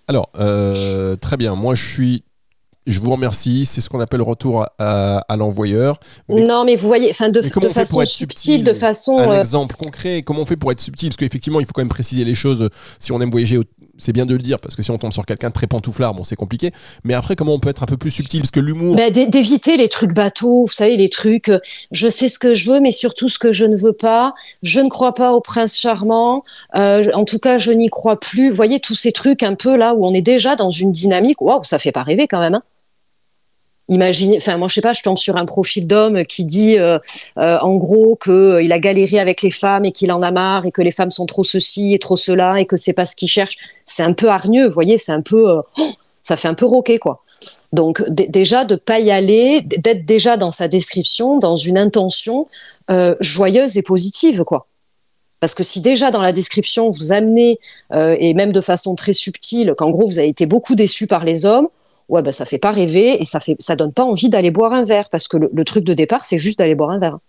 Alors, 0.08 0.30
euh, 0.38 1.15
très 1.15 1.38
bien. 1.38 1.56
Moi, 1.56 1.75
je 1.75 1.89
suis 1.89 2.24
je 2.88 3.00
vous 3.00 3.12
remercie. 3.12 3.66
C'est 3.66 3.82
ce 3.82 3.90
qu'on 3.90 4.00
appelle 4.00 4.22
retour 4.22 4.66
à, 4.80 5.36
l'envoyeur. 5.38 6.00
Non, 6.30 6.66
mais 6.66 6.75
vous 6.75 6.88
voyez, 6.88 7.10
enfin, 7.10 7.30
de, 7.30 7.42
de 7.42 7.70
façon 7.70 8.06
subtile, 8.06 8.63
de 8.63 8.74
façon. 8.74 9.18
Un 9.18 9.30
euh, 9.30 9.40
exemple 9.40 9.75
concret. 9.75 10.22
Comment 10.22 10.42
on 10.42 10.46
fait 10.46 10.58
pour 10.58 10.72
être 10.72 10.82
subtil? 10.82 11.10
Parce 11.10 11.18
qu'effectivement, 11.18 11.60
il 11.60 11.66
faut 11.66 11.74
quand 11.74 11.82
même 11.82 11.90
préciser 11.90 12.25
les 12.25 12.36
choses. 12.36 12.70
Si 13.00 13.12
on 13.12 13.22
aime 13.22 13.32
voyager, 13.32 13.60
c'est 13.98 14.12
bien 14.12 14.25
de 14.25 14.34
le 14.34 14.42
dire. 14.42 14.60
Parce 14.60 14.75
que 14.75 14.82
si 14.82 14.92
on 14.92 14.98
tombe 14.98 15.13
sur 15.13 15.25
quelqu'un 15.25 15.50
de 15.50 15.54
très 15.54 15.68
pantouflard, 15.68 16.13
bon, 16.13 16.24
c'est 16.24 16.36
compliqué. 16.36 16.72
Mais 17.04 17.13
après, 17.13 17.36
comment 17.36 17.54
on 17.54 17.60
peut 17.60 17.70
être 17.70 17.84
un 17.84 17.88
peu 17.88 17.98
plus 17.98 18.12
subtil? 18.12 18.42
Parce 18.42 18.52
que 18.52 18.60
l'humour. 18.60 18.96
Bah, 18.96 19.10
d'éviter 19.10 19.78
les 19.78 19.90
trucs 19.90 20.13
bateaux. 20.13 20.66
Vous 20.66 20.72
savez, 20.72 20.98
les 20.98 21.10
trucs. 21.10 21.50
Euh, 21.50 21.60
je 21.92 22.08
sais 22.10 22.28
ce 22.28 22.40
que 22.40 22.54
je 22.54 22.72
veux, 22.72 22.80
mais 22.80 22.92
surtout 22.92 23.30
ce 23.30 23.40
que 23.40 23.52
je 23.52 23.66
ne 23.66 23.78
veux 23.78 23.94
pas. 23.94 24.34
Je 24.62 24.80
ne 24.80 24.90
crois 24.90 25.13
pas 25.13 25.32
au 25.34 25.42
prince 25.42 25.78
charmant. 25.78 26.44
Euh, 26.75 27.04
en 27.13 27.25
tout 27.25 27.40
cas, 27.40 27.58
je 27.58 27.72
n'y 27.72 27.90
crois 27.90 28.20
plus. 28.20 28.50
Vous 28.50 28.56
voyez, 28.56 28.80
tous 28.80 28.96
ces 28.96 29.12
trucs 29.12 29.44
un 29.44 29.56
peu 29.56 29.78
là 29.78 29.94
où 29.94 30.06
on 30.06 30.13
est 30.13 30.22
déjà 30.22 30.56
dans 30.56 30.70
une 30.70 30.92
dynamique. 30.92 31.42
Waouh, 31.42 31.63
ça 31.63 31.80
fait 31.80 31.92
pas 31.92 32.04
rêver 32.04 32.28
quand 32.28 32.40
même. 32.40 32.56
Hein 32.56 32.63
imaginez, 33.90 34.38
enfin 34.38 34.58
moi 34.58 34.68
je 34.68 34.75
sais 34.75 34.82
pas, 34.82 34.94
je 34.94 35.02
tombe 35.02 35.18
sur 35.18 35.38
un 35.38 35.46
profil 35.46 35.88
d'homme 35.88 36.24
qui 36.25 36.46
dit 36.46 36.78
euh, 36.78 37.00
euh, 37.38 37.58
en 37.60 37.75
gros 37.75 38.16
que 38.16 38.32
euh, 38.32 38.74
a 38.74 38.80
galéré 38.80 39.20
avec 39.20 39.42
les 39.42 39.52
femmes 39.52 39.86
et 39.86 39.92
qu'il 39.92 40.12
en 40.12 40.22
a 40.22 40.32
marre 40.32 40.66
et 40.66 40.72
que 40.72 40.82
les 40.82 40.92
femmes 40.92 41.12
sont 41.12 41.25
trop 41.25 41.44
ceci 41.44 41.94
et 41.94 42.00
trop 42.00 42.16
cela 42.16 42.60
et 42.60 42.66
que 42.66 42.78
c'est 42.78 42.94
pas 42.94 43.06
ce 43.06 43.16
qu'il 43.16 43.28
cherche. 43.28 43.58
C'est 43.86 44.04
un 44.04 44.13
peu 44.13 44.30
hargneux, 44.30 44.68
vous 44.68 44.74
voyez, 44.74 44.98
c'est 44.98 45.12
un 45.12 45.22
peu, 45.22 45.62
oh, 45.78 45.92
ça 46.22 46.36
fait 46.36 46.48
un 46.48 46.54
peu 46.54 46.66
roqué 46.66 46.98
quoi. 46.98 47.24
Donc 47.74 48.02
déjà 48.10 48.63
de 48.63 48.75
pas 48.75 49.02
y 49.02 49.12
aller, 49.12 49.62
d'être 49.62 50.06
déjà 50.06 50.38
dans 50.38 50.52
sa 50.52 50.70
description, 50.70 51.38
dans 51.40 51.58
une 51.58 51.78
intention 51.78 52.48
joyeuse 53.20 53.78
et 53.78 53.82
positive 53.82 54.44
quoi. 54.46 54.68
Parce 55.42 55.54
que 55.54 55.63
si 55.63 55.82
déjà 55.82 56.10
dans 56.10 56.22
la 56.22 56.32
description 56.32 56.88
vous 56.88 57.12
amenez 57.12 57.60
et 57.94 58.34
même 58.34 58.54
de 58.54 58.62
façon 58.62 58.96
très 58.96 59.12
subtile 59.12 59.74
qu'en 59.78 59.90
gros 59.90 60.08
vous 60.08 60.20
avez 60.20 60.30
été 60.30 60.46
beaucoup 60.46 60.75
déçu 60.75 61.06
par 61.06 61.25
les 61.25 61.46
hommes, 61.46 61.68
ouais, 62.10 62.22
ben, 62.22 62.32
ça 62.32 62.46
fait 62.46 62.58
pas 62.58 62.72
rêver 62.72 63.22
et 63.22 63.26
ça 63.26 63.40
fait, 63.40 63.56
ça 63.60 63.76
donne 63.76 63.94
pas 63.94 64.04
envie 64.04 64.30
d'aller 64.30 64.52
boire 64.52 64.74
un 64.74 64.84
verre 64.84 65.10
parce 65.10 65.28
que 65.28 65.38
le, 65.38 65.66
truc 65.66 65.84
de 65.84 65.94
départ, 65.94 66.26
c'est 66.26 66.38
juste 66.38 66.60
d'aller 66.60 66.76
boire 66.76 66.92
un 66.92 67.00
verre. 67.00 67.20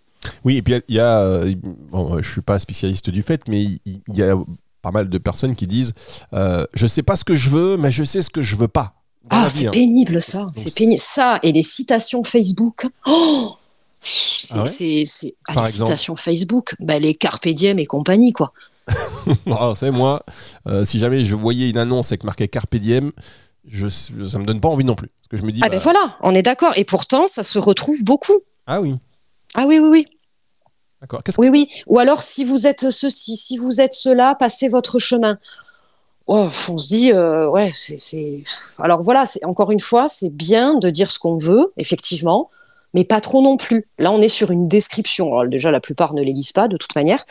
Oui, 0.43 0.57
et 0.57 0.61
puis 0.61 0.81
il 0.87 0.95
y 0.95 0.99
a, 0.99 1.41
je 1.45 2.29
suis 2.29 2.41
pas 2.41 2.57
spécialiste 2.59 3.09
du 3.09 3.21
fait, 3.21 3.41
mais 3.47 3.61
il 3.61 4.01
y, 4.09 4.23
a 4.23 4.35
pas 4.81 4.91
mal 4.91 5.09
de 5.09 5.17
personnes 5.17 5.55
qui 5.55 5.67
disent 5.67 5.93
euh, 6.33 6.65
Je 6.73 6.87
sais 6.87 7.03
pas 7.03 7.15
ce 7.15 7.23
que 7.23 7.35
je 7.35 7.49
veux, 7.49 7.77
mais 7.77 7.91
je 7.91 8.03
sais 8.03 8.21
ce 8.21 8.29
que 8.29 8.41
je 8.41 8.55
veux 8.55 8.67
pas. 8.67 8.93
Ah, 9.29 9.49
c'est 9.49 9.67
hein. 9.67 9.71
pénible 9.71 10.21
ça, 10.21 10.49
c'est 10.53 10.73
pénible. 10.73 10.99
Ça 10.99 11.39
et 11.43 11.51
les 11.51 11.63
citations 11.63 12.23
Facebook. 12.23 12.87
Oh 13.07 13.55
c'est, 14.01 14.57
Ah 14.57 14.61
ouais? 14.61 14.67
c'est, 14.67 15.03
c'est- 15.05 15.35
ah, 15.47 15.63
les 15.63 15.71
citations 15.71 16.15
Facebook, 16.15 16.75
bah, 16.79 16.99
les 16.99 17.15
Carpe 17.15 17.47
Diem 17.47 17.79
et 17.79 17.85
compagnie, 17.85 18.33
quoi. 18.33 18.53
Vous 19.45 19.75
savez, 19.75 19.91
moi, 19.91 20.23
euh, 20.67 20.85
si 20.85 20.99
jamais 20.99 21.25
je 21.25 21.35
voyais 21.35 21.69
une 21.69 21.77
annonce 21.77 22.11
avec 22.11 22.23
marqué 22.23 22.47
Carpe 22.47 22.75
Diem, 22.75 23.11
je, 23.67 23.87
ça 23.87 24.39
me 24.39 24.45
donne 24.45 24.61
pas 24.61 24.69
envie 24.69 24.83
non 24.85 24.95
plus. 24.95 25.07
Parce 25.07 25.29
que 25.31 25.37
je 25.37 25.43
me 25.43 25.51
dis 25.51 25.59
Ah 25.63 25.67
bah, 25.69 25.75
ben 25.77 25.81
voilà, 25.81 26.17
on 26.21 26.33
est 26.33 26.41
d'accord. 26.43 26.73
Et 26.77 26.83
pourtant, 26.85 27.27
ça 27.27 27.43
se 27.43 27.57
retrouve 27.59 28.03
beaucoup. 28.03 28.39
Ah 28.67 28.81
oui, 28.81 28.95
Ah 29.55 29.65
oui, 29.67 29.79
oui, 29.79 29.87
oui. 29.89 30.07
d'accord. 31.01 31.21
Oui, 31.37 31.49
oui. 31.49 31.69
Ou 31.87 31.99
alors, 31.99 32.21
si 32.23 32.43
vous 32.43 32.67
êtes 32.67 32.89
ceci, 32.91 33.35
si 33.35 33.57
vous 33.57 33.81
êtes 33.81 33.93
cela, 33.93 34.35
passez 34.35 34.67
votre 34.67 34.99
chemin. 34.99 35.37
Oh, 36.27 36.49
on 36.69 36.77
se 36.79 36.87
dit, 36.87 37.11
euh, 37.11 37.47
ouais, 37.49 37.71
c'est, 37.73 37.97
c'est. 37.99 38.41
Alors 38.79 39.01
voilà, 39.01 39.25
c'est 39.27 39.45
encore 39.45 39.71
une 39.71 39.79
fois, 39.79 40.07
c'est 40.07 40.31
bien 40.35 40.73
de 40.79 40.89
dire 40.89 41.11
ce 41.11 41.19
qu'on 41.19 41.37
veut, 41.37 41.71
effectivement, 41.77 42.49
mais 42.95 43.03
pas 43.03 43.21
trop 43.21 43.43
non 43.43 43.57
plus. 43.57 43.85
Là, 43.99 44.11
on 44.11 44.21
est 44.21 44.27
sur 44.27 44.49
une 44.49 44.67
description. 44.67 45.27
Alors, 45.37 45.47
déjà, 45.47 45.69
la 45.69 45.79
plupart 45.79 46.15
ne 46.15 46.23
les 46.23 46.33
lisent 46.33 46.51
pas 46.53 46.67
de 46.67 46.77
toute 46.77 46.95
manière, 46.95 47.23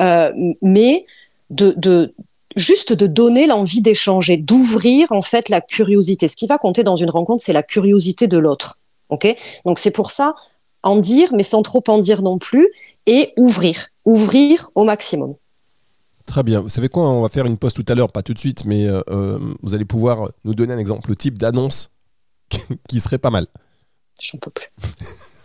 Euh, 0.00 0.32
mais 0.62 1.06
de, 1.50 1.74
de 1.76 2.12
juste 2.56 2.92
de 2.92 3.06
donner 3.06 3.46
l'envie 3.46 3.82
d'échanger, 3.82 4.36
d'ouvrir 4.36 5.12
en 5.12 5.22
fait 5.22 5.48
la 5.48 5.60
curiosité. 5.60 6.28
Ce 6.28 6.36
qui 6.36 6.46
va 6.46 6.58
compter 6.58 6.82
dans 6.82 6.96
une 6.96 7.10
rencontre, 7.10 7.42
c'est 7.42 7.52
la 7.52 7.62
curiosité 7.62 8.26
de 8.28 8.38
l'autre. 8.38 8.78
Ok? 9.08 9.34
Donc 9.64 9.78
c'est 9.78 9.90
pour 9.90 10.10
ça 10.10 10.34
en 10.82 10.96
dire, 10.96 11.34
mais 11.34 11.42
sans 11.42 11.62
trop 11.62 11.82
en 11.88 11.98
dire 11.98 12.22
non 12.22 12.38
plus, 12.38 12.68
et 13.06 13.32
ouvrir, 13.36 13.88
ouvrir 14.04 14.70
au 14.74 14.84
maximum. 14.84 15.34
Très 16.26 16.42
bien. 16.42 16.60
Vous 16.60 16.68
savez 16.68 16.88
quoi? 16.88 17.08
On 17.08 17.22
va 17.22 17.28
faire 17.28 17.44
une 17.44 17.58
pause 17.58 17.74
tout 17.74 17.84
à 17.88 17.94
l'heure, 17.94 18.12
pas 18.12 18.22
tout 18.22 18.34
de 18.34 18.38
suite, 18.38 18.64
mais 18.64 18.86
euh, 18.86 19.02
euh, 19.10 19.38
vous 19.62 19.74
allez 19.74 19.84
pouvoir 19.84 20.30
nous 20.44 20.54
donner 20.54 20.72
un 20.72 20.78
exemple, 20.78 21.10
le 21.10 21.16
type 21.16 21.38
d'annonce 21.38 21.90
qui 22.88 23.00
serait 23.00 23.18
pas 23.18 23.30
mal. 23.30 23.46
J'en 24.20 24.38
peux 24.38 24.50
plus. 24.50 24.68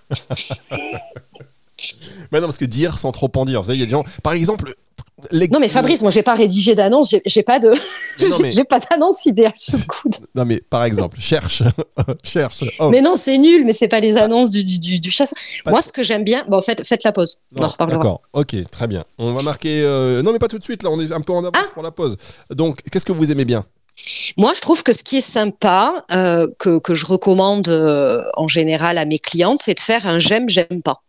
Mais 2.31 2.39
non, 2.39 2.47
parce 2.47 2.57
que 2.57 2.65
dire 2.65 2.97
sans 2.99 3.11
trop 3.11 3.31
en 3.35 3.45
dire. 3.45 3.61
Vous 3.61 3.67
savez, 3.67 3.77
il 3.77 3.81
y 3.81 3.83
a 3.83 3.85
des 3.85 3.91
gens, 3.91 4.05
par 4.23 4.33
exemple. 4.33 4.75
Les- 5.31 5.47
Non 5.47 5.59
mais 5.59 5.69
Fabrice, 5.69 6.01
moi 6.01 6.11
j'ai 6.11 6.23
pas 6.23 6.33
rédigé 6.35 6.75
d'annonce, 6.75 7.13
j'ai- 7.25 7.43
pas 7.43 7.59
de, 7.59 7.69
Mais 8.19 8.29
non, 8.29 8.51
j'ai 8.51 8.63
pas 8.65 8.79
d'annonce 8.79 9.25
idéale 9.25 9.53
sous 9.55 9.77
le 9.77 9.83
coude. 9.85 10.13
Non, 10.35 10.43
mais 10.45 10.59
par 10.69 10.83
exemple, 10.83 11.17
cherche, 11.19 11.63
cherche. 12.23 12.63
Oh, 12.79 12.89
Mais 12.89 13.01
non, 13.01 13.15
c'est 13.15 13.37
nul, 13.37 13.65
mais 13.65 13.73
c'est 13.73 13.87
pas 13.87 13.99
les 14.01 14.17
annonces 14.17 14.51
du, 14.51 14.63
du, 14.63 14.99
du, 14.99 15.11
chasseur. 15.11 15.37
pas 15.63 15.71
Moi, 15.71 15.79
de- 15.79 15.85
ce 15.85 15.91
que 15.91 16.03
j'aime 16.03 16.23
bien, 16.23 16.43
bon, 16.47 16.61
faites, 16.61 16.85
faites 16.85 17.03
la 17.03 17.11
pause. 17.11 17.39
On 17.55 17.63
en 17.63 17.67
reparlera. 17.69 17.97
D'accord, 17.97 18.21
ok, 18.33 18.55
très 18.69 18.87
bien. 18.87 19.03
On 19.17 19.31
va 19.33 19.41
marquer. 19.43 19.81
euh, 19.83 20.21
Non, 20.21 20.31
mais 20.33 20.39
pas 20.39 20.47
tout 20.49 20.59
de 20.59 20.63
suite, 20.63 20.83
là, 20.83 20.89
on 20.91 20.99
est 20.99 21.11
un 21.13 21.21
peu 21.21 21.33
en 21.33 21.39
avance 21.45 21.53
Ah. 21.69 21.71
pour 21.73 21.83
la 21.83 21.91
pause. 21.91 22.17
Donc, 22.49 22.81
qu'est-ce 22.91 23.05
que 23.05 23.11
vous 23.13 23.31
aimez 23.31 23.45
bien? 23.45 23.65
Moi, 24.35 24.51
je 24.53 24.59
trouve 24.59 24.83
que 24.83 24.91
ce 24.91 25.03
qui 25.03 25.17
est 25.17 25.21
sympa, 25.21 26.03
euh, 26.11 26.47
que, 26.59 26.79
que 26.79 26.93
je 26.93 27.05
recommande 27.05 27.69
euh, 27.69 28.21
en 28.35 28.49
général 28.49 28.97
à 28.97 29.05
mes 29.05 29.19
clientes, 29.19 29.59
c'est 29.61 29.75
de 29.75 29.79
faire 29.79 30.05
un 30.07 30.19
j'aime, 30.19 30.49
j'aime 30.49 30.81
pas. 30.83 31.01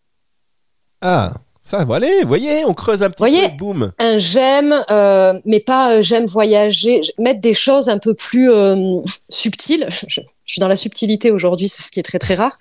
Ah, 1.00 1.32
ça, 1.66 1.85
voilà, 1.85 2.06
vous 2.23 2.28
voyez, 2.28 2.64
on 2.64 2.75
creuse 2.75 3.02
un 3.02 3.11
petit 3.11 3.18
Voyez 3.18 3.49
peu, 3.49 3.56
boum. 3.56 3.92
Un 3.99 4.18
j'aime, 4.18 4.73
euh, 4.90 5.32
mais 5.44 5.58
pas 5.58 5.94
euh, 5.94 6.02
j'aime 6.02 6.26
voyager, 6.26 7.00
mettre 7.18 7.40
des 7.40 7.54
choses 7.54 7.88
un 7.88 7.99
peu 7.99 8.14
plus 8.14 8.52
euh, 8.52 9.00
subtiles. 9.28 9.85
Je, 9.88 10.06
je- 10.06 10.20
je 10.47 10.53
suis 10.53 10.61
dans 10.61 10.69
la 10.69 10.76
subtilité 10.76 11.33
aujourd'hui, 11.33 11.69
c'est 11.69 11.83
ce 11.83 11.91
qui 11.91 11.99
est 11.99 12.05
très 12.05 12.21
très 12.21 12.37
rare. 12.37 12.57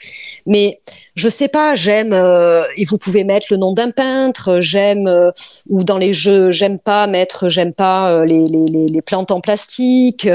Mais 0.48 0.82
je 1.14 1.30
sais 1.30 1.48
pas, 1.48 1.76
j'aime, 1.76 2.14
euh, 2.14 2.64
et 2.78 2.84
vous 2.84 2.98
pouvez 2.98 3.24
mettre 3.24 3.48
le 3.52 3.58
nom 3.58 3.74
d'un 3.74 3.92
peintre, 3.92 4.60
j'aime, 4.60 5.08
euh, 5.08 5.30
ou 5.70 5.84
dans 5.84 6.00
les 6.00 6.12
jeux, 6.12 6.50
j'aime 6.50 6.80
pas 6.80 7.06
mettre, 7.06 7.48
j'aime 7.48 7.74
pas 7.74 8.12
euh, 8.12 8.26
les, 8.26 8.44
les, 8.46 8.88
les, 8.88 9.02
plantes 9.04 9.30
en 9.30 9.40
plastique, 9.40 10.28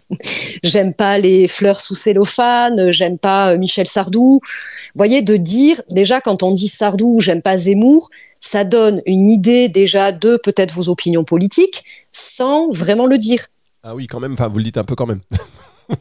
j'aime 0.64 0.92
pas 0.92 1.18
les 1.18 1.46
fleurs 1.46 1.80
sous 1.80 1.94
cellophane, 1.94 2.90
j'aime 2.90 3.16
pas 3.16 3.54
Michel 3.56 3.86
Sardou. 3.86 4.40
Vous 4.42 4.98
voyez, 4.98 5.22
de 5.22 5.36
dire, 5.36 5.80
déjà 5.90 6.20
quand 6.20 6.42
on 6.42 6.50
dit 6.50 6.68
Sardou 6.68 7.14
ou 7.16 7.20
j'aime 7.20 7.42
pas 7.42 7.56
Zemmour, 7.56 8.10
ça 8.40 8.64
donne 8.64 9.02
une 9.06 9.26
idée 9.26 9.68
déjà 9.68 10.10
de 10.10 10.36
peut-être 10.36 10.72
vos 10.72 10.88
opinions 10.88 11.24
politiques 11.24 11.84
sans 12.10 12.68
vraiment 12.70 13.06
le 13.06 13.18
dire. 13.18 13.46
Ah 13.84 13.94
oui, 13.94 14.08
quand 14.08 14.18
même, 14.18 14.32
enfin, 14.32 14.48
vous 14.48 14.58
le 14.58 14.64
dites 14.64 14.78
un 14.78 14.84
peu 14.84 14.96
quand 14.96 15.06
même. 15.06 15.20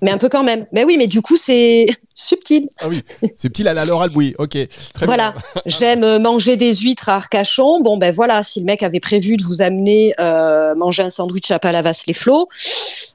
Mais 0.01 0.11
un 0.11 0.17
peu 0.17 0.29
quand 0.29 0.43
même. 0.43 0.65
Mais 0.73 0.83
oui, 0.83 0.95
mais 0.97 1.07
du 1.07 1.21
coup, 1.21 1.37
c'est 1.37 1.87
subtil. 2.15 2.67
Ah 2.79 2.87
oui, 2.89 3.01
petit 3.41 3.67
à 3.67 3.73
la 3.73 3.85
Laura 3.85 4.07
ok. 4.37 4.57
Très 4.93 5.05
Voilà. 5.05 5.33
J'aime 5.65 6.03
euh, 6.03 6.19
manger 6.19 6.57
des 6.57 6.73
huîtres 6.73 7.09
à 7.09 7.15
Arcachon. 7.15 7.81
Bon, 7.81 7.97
ben 7.97 8.13
voilà, 8.13 8.43
si 8.43 8.59
le 8.59 8.65
mec 8.65 8.83
avait 8.83 8.99
prévu 8.99 9.37
de 9.37 9.43
vous 9.43 9.61
amener 9.61 10.13
euh, 10.19 10.75
manger 10.75 11.03
un 11.03 11.09
sandwich 11.09 11.51
à 11.51 11.59
Palavas-les-Flots, 11.59 12.47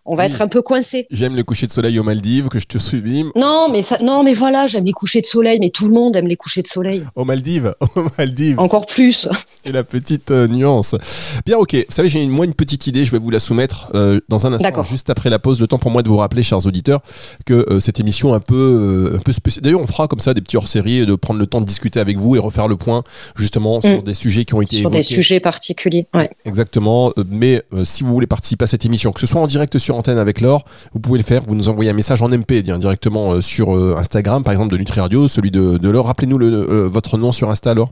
on 0.05 0.15
va 0.15 0.25
Oui. 0.25 0.27
être 0.31 0.43
un 0.43 0.49
peu 0.49 0.63
coincé. 0.63 1.07
J'aime 1.11 1.37
le 1.37 1.45
coucher 1.45 1.67
de 1.67 1.73
soleil 1.73 1.99
aux 1.99 2.03
Maldives, 2.03 2.49
que 2.49 2.59
je 2.59 2.67
te 2.67 2.79
sublime. 2.79 3.31
Non, 3.37 3.69
mais 3.71 3.83
ça, 3.83 3.99
non, 4.03 4.23
mais 4.25 4.35
voilà, 4.35 4.67
j'aime 4.67 4.85
les 4.85 4.93
couchers 4.93 5.21
de 5.21 5.27
soleil, 5.27 5.59
mais 5.61 5.71
tout 5.71 5.87
le 5.87 5.95
monde 5.95 6.17
aime 6.17 6.27
les 6.27 6.37
couchers 6.37 6.63
de 6.63 6.67
soleil. 6.67 7.05
Aux 7.15 7.25
Maldives, 7.25 7.75
aux 7.97 8.05
Maldives. 8.19 8.59
Encore 8.59 8.87
plus. 8.87 9.29
C'est 9.65 9.73
la 9.73 9.85
petite 9.85 10.31
euh, 10.31 10.49
nuance. 10.49 10.97
Bien, 11.47 11.57
ok. 11.59 11.75
Vous 11.75 11.85
savez, 11.95 12.09
j'ai 12.09 12.23
une, 12.23 12.31
moi 12.31 12.45
une 12.47 12.55
petite 12.55 12.87
idée, 12.87 13.05
je 13.05 13.11
vais 13.13 13.19
vous 13.19 13.31
la 13.31 13.39
soumettre 13.41 13.89
euh, 13.95 14.21
dans 14.29 14.47
un 14.47 14.53
instant, 14.53 14.65
D'accord. 14.65 14.85
juste 14.85 15.09
après 15.11 15.31
la 15.31 15.39
pause. 15.39 15.61
Le 15.61 15.67
temps 15.69 15.79
pour 15.79 15.91
moi 15.91 16.03
de 16.03 16.09
vous 16.09 16.17
rappeler, 16.17 16.43
chers 16.43 16.62
auditeurs, 16.67 17.01
que 17.47 17.55
euh, 17.71 17.81
cette 17.81 18.01
émission 18.01 18.35
un 18.35 18.41
peu, 18.41 18.55
euh, 19.13 19.17
un 19.17 19.21
peu 19.21 19.33
spéciale. 19.33 19.63
D'ailleurs, 19.65 19.81
on 19.81 19.87
fera 19.87 20.09
comme 20.09 20.21
ça 20.21 20.35
des 20.35 20.41
petits 20.41 20.57
hors-série, 20.57 21.07
de 21.07 21.15
prendre 21.15 21.39
le 21.41 21.47
temps 21.47 21.61
de 21.61 21.67
discuter 21.67 22.01
avec 22.01 22.17
vous 22.19 22.37
et 22.37 22.39
refaire 22.39 22.69
le 22.69 22.77
point 22.77 23.03
justement 23.37 23.81
sur 23.81 24.01
Mm. 24.01 24.03
des 24.05 24.15
sujets 24.15 24.45
qui 24.45 24.55
ont 24.55 24.61
été 24.61 24.77
Sur 24.77 24.81
évoqués. 24.81 24.97
des 24.99 25.03
sujets 25.03 25.41
particuliers. 25.41 26.07
Ouais. 26.15 26.31
Exactement. 26.45 27.13
Euh, 27.19 27.25
Mais 27.31 27.63
si 27.85 28.03
vous 28.05 28.13
voulez 28.13 28.27
participer 28.27 28.65
à 28.65 28.67
cette 28.67 28.85
émission, 28.85 29.13
que 29.13 29.21
ce 29.21 29.27
soit 29.27 29.41
en 29.41 29.47
direct 29.47 29.79
sur 29.79 29.97
antenne 29.97 30.19
avec 30.19 30.41
Laure, 30.41 30.65
vous 30.95 31.01
pouvez 31.01 31.19
le 31.19 31.25
faire. 31.25 31.43
Vous 31.47 31.55
nous 31.55 31.69
envoyez 31.69 31.91
un 31.91 31.95
message 31.95 32.23
en 32.23 32.29
MP 32.29 32.63
dire, 32.63 32.79
directement 32.79 33.41
sur 33.41 33.71
Instagram, 33.99 34.43
par 34.45 34.53
exemple 34.53 34.73
de 34.73 34.79
Nutri 34.79 35.01
Radio, 35.01 35.29
celui 35.29 35.51
de, 35.51 35.79
de 35.79 35.91
Laure. 35.91 36.07
Rappelez-nous 36.07 36.39
le, 36.39 36.87
votre 36.87 37.19
nom 37.19 37.33
sur 37.33 37.51
Insta, 37.51 37.75
Laure. 37.75 37.91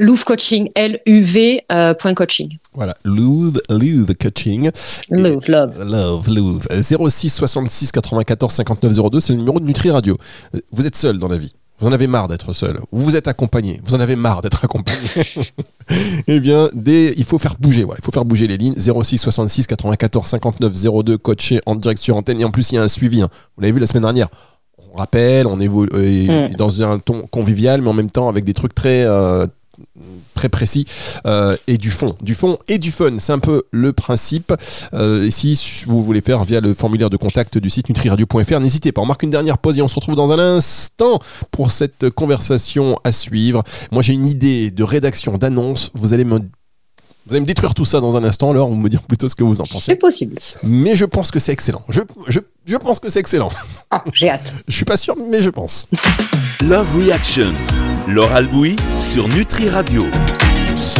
Louvre 0.00 0.24
Coaching, 0.24 0.70
L-U-V 0.74 1.62
euh, 1.70 1.94
point 1.94 2.14
coaching. 2.14 2.58
Voilà, 2.74 2.94
Louvre, 3.04 3.60
Louvre 3.68 4.12
Coaching. 4.14 4.70
Louvre, 5.10 5.40
love. 5.48 5.84
Love, 5.84 6.28
Louvre. 6.34 6.66
Euh, 6.72 6.82
06 7.08 7.30
66 7.30 7.92
94 7.92 8.52
59 8.54 9.10
02, 9.10 9.20
c'est 9.20 9.32
le 9.32 9.38
numéro 9.38 9.60
de 9.60 9.64
Nutri 9.64 9.90
Radio. 9.90 10.16
Euh, 10.54 10.60
Vous 10.72 10.86
êtes 10.86 10.96
seul 10.96 11.18
dans 11.18 11.28
la 11.28 11.36
vie. 11.38 11.52
Vous 11.78 11.86
en 11.88 11.92
avez 11.92 12.06
marre 12.08 12.28
d'être 12.28 12.52
seul. 12.52 12.78
Vous 12.92 13.16
êtes 13.16 13.26
accompagné. 13.26 13.80
Vous 13.84 13.94
en 13.94 14.00
avez 14.00 14.14
marre 14.14 14.42
d'être 14.42 14.62
accompagné. 14.64 14.98
eh 16.26 16.38
bien, 16.40 16.68
des, 16.74 17.14
il 17.16 17.24
faut 17.24 17.38
faire 17.38 17.56
bouger. 17.58 17.84
Voilà, 17.84 17.98
il 18.02 18.04
faut 18.04 18.12
faire 18.12 18.24
bouger 18.26 18.46
les 18.46 18.56
lignes. 18.58 18.74
06 18.76 19.18
66 19.18 19.66
94 19.66 20.26
59 20.26 20.72
02, 21.04 21.16
coaché 21.18 21.60
en 21.66 21.74
direct 21.76 22.00
sur 22.02 22.16
antenne. 22.16 22.38
Et 22.40 22.44
en 22.44 22.50
plus, 22.50 22.70
il 22.72 22.74
y 22.74 22.78
a 22.78 22.82
un 22.82 22.88
suivi. 22.88 23.22
hein. 23.22 23.28
Vous 23.56 23.62
l'avez 23.62 23.72
vu 23.72 23.80
la 23.80 23.86
semaine 23.86 24.02
dernière. 24.02 24.28
On 24.92 24.98
rappelle, 24.98 25.46
on 25.46 25.58
évolue 25.60 25.88
euh, 25.94 26.48
Mm. 26.50 26.56
dans 26.56 26.82
un 26.82 26.98
ton 26.98 27.22
convivial, 27.22 27.80
mais 27.80 27.88
en 27.88 27.92
même 27.94 28.10
temps 28.10 28.28
avec 28.28 28.44
des 28.44 28.54
trucs 28.54 28.74
très 28.74 29.04
euh, 29.04 29.46
très 30.34 30.48
précis 30.48 30.86
euh, 31.26 31.56
et 31.66 31.78
du 31.78 31.90
fond, 31.90 32.14
du 32.22 32.34
fond 32.34 32.58
et 32.68 32.78
du 32.78 32.90
fun. 32.90 33.16
C'est 33.18 33.32
un 33.32 33.38
peu 33.38 33.62
le 33.70 33.92
principe. 33.92 34.52
Euh, 34.94 35.28
si 35.30 35.84
vous 35.86 36.02
voulez 36.02 36.20
faire 36.20 36.44
via 36.44 36.60
le 36.60 36.74
formulaire 36.74 37.10
de 37.10 37.16
contact 37.16 37.58
du 37.58 37.70
site 37.70 37.88
nutriradio.fr, 37.88 38.60
n'hésitez 38.60 38.92
pas. 38.92 39.00
On 39.00 39.06
marque 39.06 39.22
une 39.22 39.30
dernière 39.30 39.58
pause 39.58 39.78
et 39.78 39.82
on 39.82 39.88
se 39.88 39.94
retrouve 39.94 40.14
dans 40.14 40.30
un 40.30 40.38
instant 40.38 41.18
pour 41.50 41.72
cette 41.72 42.10
conversation 42.10 42.98
à 43.04 43.12
suivre. 43.12 43.62
Moi, 43.90 44.02
j'ai 44.02 44.14
une 44.14 44.26
idée 44.26 44.70
de 44.70 44.82
rédaction, 44.82 45.38
d'annonce. 45.38 45.90
Vous 45.94 46.14
allez 46.14 46.24
me 46.24 46.40
vous 47.30 47.36
allez 47.36 47.42
me 47.42 47.46
détruire 47.46 47.74
tout 47.74 47.84
ça 47.84 48.00
dans 48.00 48.16
un 48.16 48.24
instant, 48.24 48.50
alors 48.50 48.68
vous 48.68 48.74
me 48.76 48.88
dire 48.88 49.02
plutôt 49.02 49.28
ce 49.28 49.36
que 49.36 49.44
vous 49.44 49.60
en 49.60 49.64
C'est 49.64 49.72
pensez. 49.74 49.96
possible. 49.96 50.36
Mais 50.64 50.96
je 50.96 51.04
pense 51.04 51.30
que 51.30 51.38
c'est 51.38 51.52
excellent. 51.52 51.82
Je, 51.88 52.00
je, 52.26 52.40
je 52.66 52.76
pense 52.76 52.98
que 52.98 53.08
c'est 53.08 53.20
excellent. 53.20 53.50
Ah, 53.90 54.02
j'ai 54.12 54.30
hâte. 54.30 54.52
Je 54.68 54.74
suis 54.74 54.84
pas 54.84 54.96
sûr, 54.96 55.14
mais 55.30 55.40
je 55.40 55.50
pense. 55.50 55.86
Love 56.60 56.88
Reaction. 56.98 57.54
Laure 58.08 58.32
Albouy 58.32 58.74
sur 58.98 59.28
Nutri 59.28 59.68
Radio. 59.68 60.06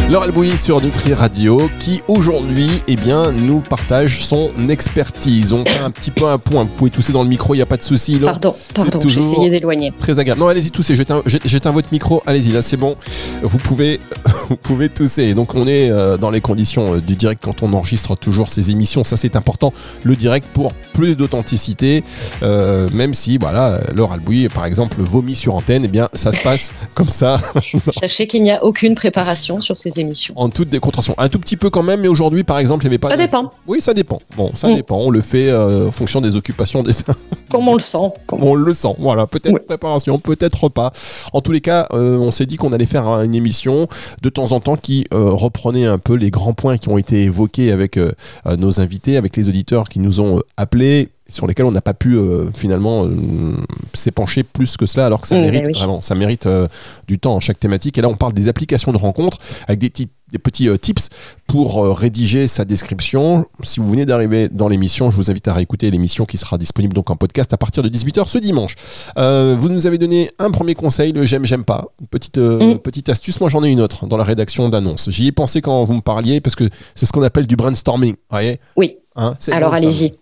Laure 0.09 0.23
Albouy 0.23 0.57
sur 0.57 0.81
Nutri 0.81 1.13
Radio 1.13 1.69
qui 1.79 2.01
aujourd'hui 2.07 2.69
eh 2.87 2.95
bien, 2.95 3.31
nous 3.31 3.61
partage 3.61 4.23
son 4.23 4.49
expertise. 4.69 5.53
On 5.53 5.63
fait 5.65 5.83
un 5.83 5.91
petit 5.91 6.11
peu 6.11 6.27
un 6.27 6.37
point. 6.37 6.63
Vous 6.63 6.69
pouvez 6.69 6.91
tousser 6.91 7.13
dans 7.13 7.23
le 7.23 7.29
micro, 7.29 7.53
il 7.53 7.57
n'y 7.57 7.63
a 7.63 7.65
pas 7.65 7.77
de 7.77 7.81
souci. 7.81 8.19
Laure. 8.19 8.31
Pardon, 8.31 8.55
pardon, 8.73 8.99
j'ai 9.07 9.19
essayé 9.19 9.49
d'éloigner. 9.49 9.93
Très 9.97 10.19
agréable. 10.19 10.41
Non, 10.41 10.47
allez-y, 10.47 10.71
toussez. 10.71 10.95
J'éteins 10.95 11.71
votre 11.71 11.89
micro. 11.91 12.21
Allez-y, 12.25 12.51
là, 12.51 12.61
c'est 12.61 12.77
bon. 12.77 12.95
Vous 13.41 13.57
pouvez, 13.57 13.99
vous 14.49 14.57
pouvez 14.57 14.89
tousser. 14.89 15.33
Donc, 15.33 15.55
on 15.55 15.67
est 15.67 15.89
euh, 15.89 16.17
dans 16.17 16.29
les 16.29 16.41
conditions 16.41 16.95
euh, 16.95 17.01
du 17.01 17.15
direct 17.15 17.41
quand 17.43 17.63
on 17.63 17.73
enregistre 17.73 18.15
toujours 18.15 18.49
ces 18.49 18.71
émissions. 18.71 19.03
Ça, 19.03 19.17
c'est 19.17 19.35
important. 19.35 19.71
Le 20.03 20.15
direct 20.15 20.47
pour 20.53 20.73
plus 20.93 21.15
d'authenticité. 21.15 22.03
Euh, 22.43 22.89
même 22.93 23.13
si, 23.13 23.37
voilà, 23.37 23.79
Laure 23.95 24.13
Albouy, 24.13 24.47
par 24.49 24.65
exemple, 24.65 24.97
vomit 24.99 25.35
sur 25.35 25.55
antenne, 25.55 25.83
eh 25.85 25.87
bien, 25.87 26.09
ça 26.13 26.31
se 26.31 26.43
passe 26.43 26.71
comme 26.93 27.09
ça. 27.09 27.39
Sachez 27.91 28.27
qu'il 28.27 28.43
n'y 28.43 28.51
a 28.51 28.63
aucune 28.63 28.95
préparation 28.95 29.59
sur 29.59 29.77
ces 29.81 29.99
émissions. 29.99 30.33
En 30.37 30.49
toute 30.49 30.69
décontraction. 30.69 31.13
Un 31.17 31.27
tout 31.29 31.39
petit 31.39 31.57
peu 31.57 31.69
quand 31.69 31.83
même, 31.83 32.01
mais 32.01 32.07
aujourd'hui, 32.07 32.43
par 32.43 32.59
exemple, 32.59 32.83
il 32.85 32.87
n'y 32.87 32.91
avait 32.91 32.97
pas. 32.99 33.09
Ça 33.09 33.17
de- 33.17 33.21
dépend. 33.21 33.51
Oui, 33.67 33.81
ça 33.81 33.93
dépend. 33.93 34.21
Bon, 34.37 34.51
ça 34.53 34.69
Mm. 34.69 34.75
dépend. 34.75 34.97
On 34.97 35.09
le 35.09 35.21
fait 35.21 35.49
euh, 35.49 35.89
en 35.89 35.91
fonction 35.91 36.21
des 36.21 36.35
occupations 36.35 36.83
des 36.83 36.91
Comme 37.51 37.67
on 37.67 37.73
le 37.73 37.79
sent. 37.79 37.97
comme- 38.27 38.43
On 38.43 38.55
le 38.55 38.73
sent, 38.73 38.95
voilà, 38.99 39.27
peut-être 39.27 39.65
préparation, 39.65 40.19
peut-être 40.19 40.69
pas. 40.69 40.91
En 41.33 41.41
tous 41.41 41.51
les 41.51 41.61
cas, 41.61 41.87
euh, 41.93 42.17
on 42.17 42.31
s'est 42.31 42.45
dit 42.45 42.57
qu'on 42.57 42.71
allait 42.73 42.85
faire 42.85 43.07
une 43.21 43.35
émission 43.35 43.87
de 44.21 44.29
temps 44.29 44.51
en 44.53 44.59
temps 44.59 44.77
qui 44.77 45.05
euh, 45.13 45.31
reprenait 45.31 45.85
un 45.85 45.97
peu 45.97 46.13
les 46.13 46.31
grands 46.31 46.53
points 46.53 46.77
qui 46.77 46.87
ont 46.89 46.97
été 46.97 47.23
évoqués 47.23 47.71
avec 47.71 47.99
nos 48.57 48.79
invités, 48.79 49.17
avec 49.17 49.35
les 49.35 49.49
auditeurs 49.49 49.89
qui 49.89 49.99
nous 49.99 50.19
ont 50.19 50.41
appelés 50.57 51.09
sur 51.31 51.47
lesquels 51.47 51.65
on 51.65 51.71
n'a 51.71 51.81
pas 51.81 51.93
pu 51.95 52.15
euh, 52.17 52.51
finalement 52.53 53.05
euh, 53.05 53.09
s'épancher 53.93 54.43
plus 54.43 54.77
que 54.77 54.85
cela 54.85 55.05
alors 55.07 55.21
que 55.21 55.27
ça 55.27 55.35
Mm, 55.35 55.41
mérite 55.41 55.63
bah 55.63 55.69
oui. 55.73 55.79
vraiment 55.79 56.01
ça 56.01 56.13
mérite 56.15 56.45
euh, 56.45 56.67
du 57.07 57.17
temps 57.19 57.39
chaque 57.39 57.59
thématique 57.59 57.97
et 57.97 58.01
là 58.01 58.09
on 58.09 58.15
parle 58.15 58.33
des 58.33 58.47
applications 58.47 58.91
de 58.91 58.97
rencontres 58.97 59.37
avec 59.67 59.79
des, 59.79 59.89
des 60.31 60.37
petits 60.39 60.69
tips 60.79 61.09
pour 61.47 61.97
rédiger 61.97 62.47
sa 62.47 62.63
description 62.65 63.45
si 63.63 63.79
vous 63.79 63.89
venez 63.89 64.05
d'arriver 64.05 64.47
dans 64.49 64.67
l'émission 64.69 65.09
je 65.11 65.15
vous 65.17 65.29
invite 65.31 65.47
à 65.47 65.53
réécouter 65.53 65.89
l'émission 65.91 66.25
qui 66.25 66.37
sera 66.37 66.57
disponible 66.57 66.93
donc 66.93 67.09
en 67.09 67.15
podcast 67.15 67.51
à 67.53 67.57
partir 67.57 67.83
de 67.83 67.89
18h 67.89 68.27
ce 68.27 68.37
dimanche 68.37 68.75
vous 69.17 69.69
nous 69.69 69.87
avez 69.87 69.97
donné 69.97 70.29
un 70.39 70.51
premier 70.51 70.75
conseil, 70.75 71.11
le 71.11 71.25
j'aime, 71.25 71.45
j'aime 71.45 71.63
pas. 71.63 71.85
Une 71.99 72.07
petite, 72.07 72.37
Mm. 72.37 72.77
petite 72.79 73.09
astuce. 73.09 73.39
Moi, 73.39 73.49
j'en 73.49 73.63
ai 73.63 73.69
une 73.69 73.81
autre 73.81 74.05
dans 74.07 74.17
la 74.17 74.23
rédaction 74.23 74.69
d'annonces. 74.69 75.09
J'y 75.09 75.27
ai 75.27 75.31
pensé 75.31 75.61
quand 75.61 75.83
vous 75.83 75.93
me 75.93 76.01
parliez 76.01 76.41
parce 76.41 76.55
que 76.55 76.63
c'est 76.95 77.05
ce 77.05 77.11
qu'on 77.11 77.21
appelle 77.23 77.47
du 77.47 77.55
brainstorming. 77.55 78.15
voyez? 78.29 78.59
Oui. 78.75 78.91
Hein, 79.15 79.35
Alors 79.51 79.73
allez-y. 79.73 80.13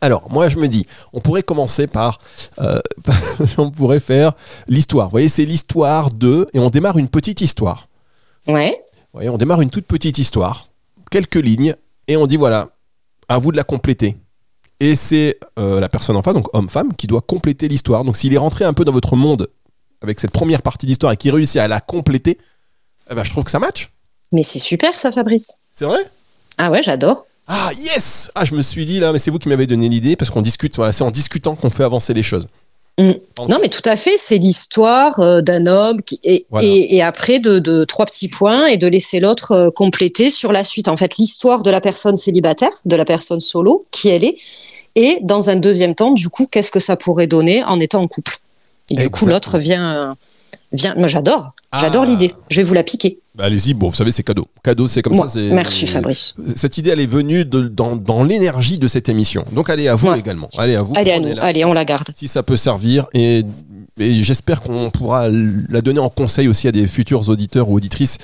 Alors, 0.00 0.30
moi, 0.30 0.48
je 0.48 0.56
me 0.56 0.68
dis, 0.68 0.86
on 1.12 1.20
pourrait 1.20 1.42
commencer 1.42 1.86
par. 1.86 2.20
euh, 2.60 2.80
on 3.58 3.70
pourrait 3.70 4.00
faire 4.00 4.32
l'histoire. 4.66 5.06
Vous 5.06 5.12
voyez, 5.12 5.28
c'est 5.28 5.44
l'histoire 5.44 6.12
de. 6.12 6.48
Et 6.52 6.58
on 6.58 6.70
démarre 6.70 6.98
une 6.98 7.08
petite 7.08 7.40
histoire. 7.40 7.88
Ouais. 8.46 8.80
Vous 8.94 9.18
voyez, 9.20 9.28
on 9.30 9.38
démarre 9.38 9.60
une 9.60 9.70
toute 9.70 9.86
petite 9.86 10.18
histoire, 10.18 10.66
quelques 11.10 11.36
lignes, 11.36 11.74
et 12.06 12.16
on 12.16 12.26
dit 12.26 12.36
voilà, 12.36 12.68
à 13.28 13.38
vous 13.38 13.52
de 13.52 13.56
la 13.56 13.64
compléter. 13.64 14.16
Et 14.80 14.96
c'est 14.96 15.38
euh, 15.58 15.80
la 15.80 15.88
personne 15.88 16.16
en 16.16 16.22
face, 16.22 16.34
donc 16.34 16.46
homme-femme, 16.54 16.94
qui 16.94 17.06
doit 17.06 17.20
compléter 17.20 17.68
l'histoire. 17.68 18.04
Donc 18.04 18.16
s'il 18.16 18.32
est 18.34 18.38
rentré 18.38 18.64
un 18.64 18.72
peu 18.74 18.84
dans 18.84 18.92
votre 18.92 19.16
monde 19.16 19.48
avec 20.02 20.20
cette 20.20 20.30
première 20.30 20.62
partie 20.62 20.86
d'histoire 20.86 21.12
et 21.12 21.16
qui 21.16 21.30
réussit 21.30 21.56
à 21.60 21.66
la 21.68 21.80
compléter, 21.80 22.38
eh 23.10 23.14
ben, 23.14 23.24
je 23.24 23.30
trouve 23.30 23.44
que 23.44 23.50
ça 23.50 23.58
match. 23.58 23.90
Mais 24.30 24.42
c'est 24.42 24.58
super 24.60 24.94
ça, 24.94 25.10
Fabrice. 25.10 25.60
C'est 25.72 25.86
vrai? 25.86 25.98
Ah 26.58 26.70
ouais, 26.70 26.82
j'adore. 26.82 27.24
Ah 27.48 27.70
yes 27.82 28.30
Ah, 28.34 28.44
je 28.44 28.54
me 28.54 28.62
suis 28.62 28.84
dit 28.84 29.00
là, 29.00 29.12
mais 29.12 29.18
c'est 29.18 29.30
vous 29.30 29.38
qui 29.38 29.48
m'avez 29.48 29.66
donné 29.66 29.88
l'idée 29.88 30.16
parce 30.16 30.30
qu'on 30.30 30.42
discute. 30.42 30.76
Voilà, 30.76 30.92
c'est 30.92 31.04
en 31.04 31.10
discutant 31.10 31.56
qu'on 31.56 31.70
fait 31.70 31.84
avancer 31.84 32.12
les 32.14 32.22
choses. 32.22 32.46
Mm. 32.98 33.12
Non, 33.48 33.58
mais 33.62 33.68
tout 33.68 33.82
à 33.88 33.96
fait, 33.96 34.16
c'est 34.18 34.38
l'histoire 34.38 35.18
euh, 35.20 35.40
d'un 35.40 35.66
homme 35.66 36.02
qui, 36.02 36.18
et, 36.24 36.46
Voilà. 36.50 36.66
et, 36.66 36.96
et 36.96 37.02
après 37.02 37.38
de, 37.38 37.58
de 37.58 37.84
trois 37.84 38.04
petits 38.06 38.28
points 38.28 38.66
et 38.66 38.76
de 38.76 38.86
laisser 38.86 39.20
l'autre 39.20 39.52
euh, 39.52 39.70
compléter 39.70 40.30
sur 40.30 40.52
la 40.52 40.62
suite. 40.64 40.88
En 40.88 40.96
fait, 40.96 41.16
l'histoire 41.16 41.62
de 41.62 41.70
la 41.70 41.80
personne 41.80 42.16
célibataire, 42.16 42.72
de 42.84 42.96
la 42.96 43.04
personne 43.04 43.40
solo, 43.40 43.86
qui 43.92 44.08
elle 44.08 44.24
est, 44.24 44.36
et 44.96 45.18
dans 45.22 45.48
un 45.48 45.56
deuxième 45.56 45.94
temps, 45.94 46.10
du 46.12 46.28
coup, 46.28 46.46
qu'est-ce 46.50 46.72
que 46.72 46.80
ça 46.80 46.96
pourrait 46.96 47.28
donner 47.28 47.62
en 47.62 47.78
étant 47.78 48.02
en 48.02 48.08
couple? 48.08 48.38
Et 48.90 48.96
du 48.96 49.10
coup, 49.10 49.26
l'autre 49.26 49.58
vient, 49.58 50.16
vient. 50.72 50.94
Moi, 50.96 51.06
j'adore, 51.06 51.52
j'adore 51.78 52.02
Ah. 52.02 52.10
l'idée. 52.10 52.34
Je 52.50 52.56
vais 52.56 52.62
vous 52.64 52.74
la 52.74 52.82
piquer. 52.82 53.18
Bah, 53.38 53.44
Allez-y, 53.44 53.72
bon, 53.72 53.88
vous 53.90 53.94
savez, 53.94 54.10
c'est 54.12 54.24
cadeau. 54.24 54.48
Cadeau, 54.64 54.88
c'est 54.88 55.00
comme 55.00 55.14
ça. 55.14 55.26
merci 55.52 55.86
Fabrice. 55.86 56.34
Cette 56.56 56.76
idée, 56.76 56.90
elle 56.90 56.98
est 57.00 57.06
venue 57.06 57.44
de- 57.44 57.68
dans, 57.68 57.94
dans 57.94 58.24
l'énergie 58.24 58.78
de 58.80 58.88
cette 58.88 59.08
émission. 59.08 59.44
Donc, 59.52 59.70
allez 59.70 59.86
à 59.86 59.94
vous 59.94 60.08
Ouais. 60.08 60.18
également. 60.18 60.48
Allez 60.58 60.74
à 60.74 60.82
vous. 60.82 60.92
Allez 60.96 61.12
à 61.12 61.20
nous, 61.20 61.34
allez, 61.40 61.64
on 61.64 61.72
la 61.72 61.84
garde. 61.84 62.08
Si 62.16 62.26
ça 62.26 62.42
peut 62.42 62.56
servir. 62.56 63.06
Et, 63.14 63.44
et 64.00 64.12
j'espère 64.24 64.60
qu'on 64.60 64.90
pourra 64.90 65.28
la 65.28 65.80
donner 65.82 66.00
en 66.00 66.08
conseil 66.10 66.48
aussi 66.48 66.66
à 66.68 66.72
des 66.72 66.86
futurs 66.88 67.28
auditeurs 67.28 67.68
ou 67.68 67.74
auditrices 67.76 68.18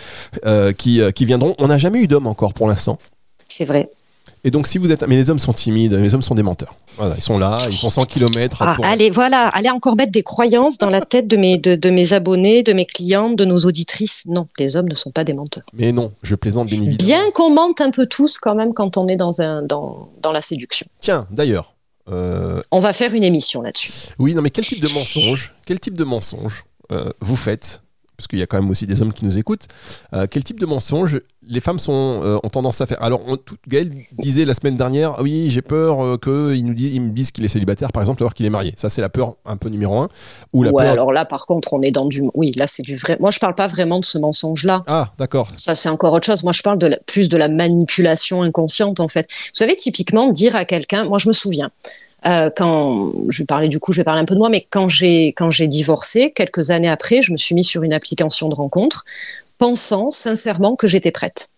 euh, 0.47 0.73
qui, 0.73 1.01
euh, 1.01 1.13
qui 1.13 1.25
viendront. 1.27 1.55
On 1.59 1.69
n'a 1.69 1.79
jamais 1.79 2.01
eu 2.01 2.09
d'hommes 2.09 2.27
encore 2.27 2.53
pour 2.53 2.67
l'instant. 2.69 2.99
C'est 3.49 3.65
vrai. 3.65 3.89
Et 4.47 4.51
donc, 4.51 4.67
si 4.67 4.77
vous 4.79 4.93
êtes. 4.93 5.03
Mais 5.09 5.17
les 5.17 5.31
hommes 5.31 5.39
sont 5.39 5.55
timides, 5.55 5.95
les 5.95 6.15
hommes 6.15 6.23
sont 6.23 6.35
des 6.35 6.43
menteurs. 6.43 6.75
Voilà, 6.99 7.15
ils 7.17 7.23
sont 7.23 7.39
là, 7.39 7.57
ils 7.71 7.77
font 7.77 7.89
100 7.91 8.05
km. 8.05 8.59
Ah, 8.61 8.77
allez, 8.83 9.09
voilà, 9.11 9.49
allez 9.49 9.71
encore 9.71 9.97
mettre 9.97 10.13
des 10.13 10.23
croyances 10.23 10.77
dans 10.79 10.91
la 10.91 11.01
tête 11.01 11.27
de 11.27 11.37
mes, 11.37 11.57
de, 11.59 11.75
de 11.75 11.91
mes 11.91 12.13
abonnés, 12.13 12.63
de 12.63 12.73
mes 12.75 12.85
clientes, 12.87 13.37
de 13.37 13.45
nos 13.47 13.59
auditrices. 13.61 14.25
Non, 14.27 14.47
les 14.59 14.77
hommes 14.77 14.89
ne 14.89 14.95
sont 14.95 15.11
pas 15.11 15.25
des 15.25 15.33
menteurs. 15.33 15.65
Mais 15.73 15.93
non, 15.93 16.13
je 16.23 16.35
plaisante 16.35 16.67
bien 16.69 16.77
évidemment. 16.81 17.07
Bien 17.23 17.31
qu'on 17.33 17.51
mente 17.51 17.81
un 17.81 17.91
peu 17.91 18.07
tous 18.07 18.39
quand 18.39 18.55
même 18.55 18.75
quand 18.75 18.97
on 18.99 19.09
est 19.09 19.17
dans, 19.17 19.41
un, 19.41 19.63
dans, 19.63 20.09
dans 20.23 20.31
la 20.33 20.43
séduction. 20.43 20.87
Tiens, 21.01 21.27
d'ailleurs. 21.31 21.75
euh, 22.11 22.61
On 22.71 22.81
va 22.81 22.93
faire 22.93 23.15
une 23.15 23.25
émission 23.25 23.63
là-dessus. 23.63 23.93
oui, 24.19 24.35
non, 24.35 24.43
mais 24.43 24.51
quel 24.51 24.65
type 24.67 24.83
de 24.85 24.93
mensonge 24.93 25.55
Quel 25.67 25.81
type 25.81 25.97
de 25.97 26.05
mensonge 26.05 26.65
euh, 26.93 27.11
vous 27.23 27.37
faites 27.37 27.81
parce 28.17 28.27
qu'il 28.29 28.39
y 28.39 28.43
a 28.43 28.47
quand 28.47 28.61
même 28.61 28.71
aussi 28.71 28.87
des 28.87 29.03
hommes 29.03 29.13
qui 29.13 29.25
nous 29.25 29.39
écoutent. 29.39 29.67
Euh, 30.13 30.27
quel 30.31 30.45
type 30.45 30.61
de 30.61 30.67
mensonge 30.67 31.21
les 31.47 31.61
femmes 31.61 31.79
sont, 31.79 32.21
euh, 32.23 32.39
ont 32.43 32.49
tendance 32.49 32.81
à 32.81 32.87
faire? 32.87 33.03
Alors, 33.03 33.21
on, 33.27 33.37
tout, 33.37 33.57
Gaël 33.69 33.91
disait 34.19 34.45
la 34.45 34.55
semaine 34.55 34.77
dernière, 34.77 35.15
ah 35.19 35.23
oui, 35.23 35.51
j'ai 35.51 35.63
peur 35.63 36.05
euh, 36.05 36.17
qu'ils 36.17 36.65
nous 36.65 36.75
disent, 36.75 36.95
ils 36.95 37.01
me 37.01 37.11
disent 37.11 37.33
qu'il 37.33 37.45
est 37.45 37.49
célibataire, 37.49 37.93
par 37.93 38.03
exemple, 38.03 38.23
alors 38.23 38.35
qu'il 38.35 38.47
est 38.47 38.51
marié. 38.51 38.73
Ça, 38.77 38.89
c'est 38.89 39.01
la 39.01 39.09
peur 39.09 39.35
un 39.45 39.57
peu 39.57 39.69
numéro 39.69 39.99
un. 40.01 40.09
Ou 40.53 40.63
la 40.63 40.71
ouais, 40.71 40.85
peur... 40.85 40.93
alors 40.93 41.13
là, 41.13 41.25
par 41.25 41.47
contre, 41.47 41.73
on 41.73 41.83
est 41.83 41.91
dans 41.91 42.07
du. 42.07 42.23
Oui, 42.35 42.53
là, 42.57 42.67
c'est 42.67 42.83
du 42.83 42.97
vrai. 42.97 43.17
Moi, 43.21 43.31
je 43.31 43.39
parle 43.39 43.55
pas 43.55 43.67
vraiment 43.67 43.99
de 43.99 44.05
ce 44.05 44.19
mensonge-là. 44.19 44.85
Ah, 44.87 45.13
d'accord. 45.19 45.49
Ça, 45.57 45.75
c'est 45.75 45.89
encore 45.89 46.13
autre 46.13 46.27
chose. 46.27 46.43
Moi, 46.45 46.53
je 46.53 46.63
parle 46.63 46.79
de 46.79 46.87
la- 46.87 46.99
plus 46.99 47.29
de 47.29 47.37
la 47.37 47.49
manipulation 47.49 48.43
inconsciente, 48.43 49.01
en 49.01 49.09
fait. 49.09 49.27
Vous 49.31 49.59
savez, 49.59 49.77
typiquement, 49.77 50.31
dire 50.31 50.57
à 50.57 50.65
quelqu'un, 50.65 51.05
moi, 51.05 51.19
je 51.19 51.29
me 51.29 51.33
souviens, 51.33 51.71
euh, 52.27 52.51
quand 52.55 53.13
je 53.29 53.45
parler 53.45 53.69
du 53.69 53.79
coup, 53.79 53.93
je 53.93 54.01
vais 54.01 54.05
parler 54.05 54.21
un 54.21 54.25
peu 54.25 54.35
de 54.35 54.39
moi, 54.39 54.49
mais 54.49 54.67
quand 54.71 54.89
j'ai 54.89 55.29
quand 55.29 55.51
j'ai 55.51 55.69
divorcé, 55.69 56.31
quelques 56.31 56.71
années 56.71 56.89
après, 56.89 57.23
je 57.23 57.33
me 57.33 57.37
suis 57.37 57.55
mis 57.55 57.65
sur 57.65 57.83
une 57.83 57.93
application 57.93 58.49
de 58.49 58.55
rencontre, 58.55 59.05
pensant 59.59 60.11
sincèrement 60.11 60.77
que 60.77 60.87
j'étais 60.87 61.11
prête. 61.11 61.51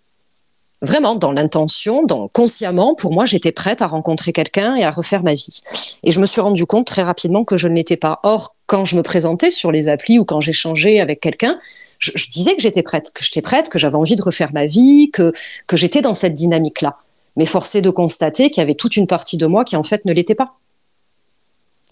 Vraiment, 0.83 1.15
dans 1.15 1.33
l'intention, 1.33 2.05
dans 2.05 2.29
consciemment, 2.29 2.95
pour 2.95 3.13
moi, 3.13 3.25
j'étais 3.25 3.53
prête 3.53 3.81
à 3.81 3.87
rencontrer 3.87 4.33
quelqu'un 4.33 4.77
et 4.77 4.85
à 4.85 4.91
refaire 4.91 5.23
ma 5.23 5.33
vie. 5.33 5.61
Et 6.03 6.11
je 6.11 6.21
me 6.21 6.27
suis 6.27 6.43
rendu 6.43 6.67
compte 6.67 6.87
très 6.87 7.03
rapidement 7.03 7.45
que 7.45 7.57
je 7.57 7.67
ne 7.67 7.75
l'étais 7.75 7.97
pas. 7.97 8.21
Or, 8.25 8.55
quand 8.67 8.85
je 8.85 8.97
me 8.97 9.03
présentais 9.03 9.51
sur 9.51 9.73
les 9.73 9.89
applis 9.89 10.19
ou 10.19 10.27
quand 10.27 10.43
j'échangeais 10.43 11.01
avec 11.01 11.21
quelqu'un, 11.21 11.59
je, 11.99 12.11
je 12.15 12.29
disais 12.29 12.55
que 12.55 12.61
j'étais 12.61 12.83
prête, 12.83 13.11
que 13.15 13.25
j'étais 13.25 13.41
prête, 13.41 13.71
que 13.71 13.79
j'avais 13.79 13.97
envie 13.97 14.17
de 14.17 14.23
refaire 14.23 14.53
ma 14.53 14.67
vie, 14.67 15.11
que, 15.11 15.33
que 15.67 15.79
j'étais 15.79 16.03
dans 16.03 16.15
cette 16.15 16.35
dynamique-là. 16.35 16.99
Mais 17.37 17.47
forcé 17.47 17.83
de 17.83 17.91
constater 17.91 18.51
qu'il 18.51 18.61
y 18.61 18.65
avait 18.65 18.75
toute 18.75 18.97
une 18.97 19.07
partie 19.07 19.37
de 19.37 19.47
moi 19.47 19.65
qui 19.65 19.77
en 19.77 19.83
fait 19.83 20.05
ne 20.05 20.13
l'était 20.13 20.35
pas. 20.35 20.55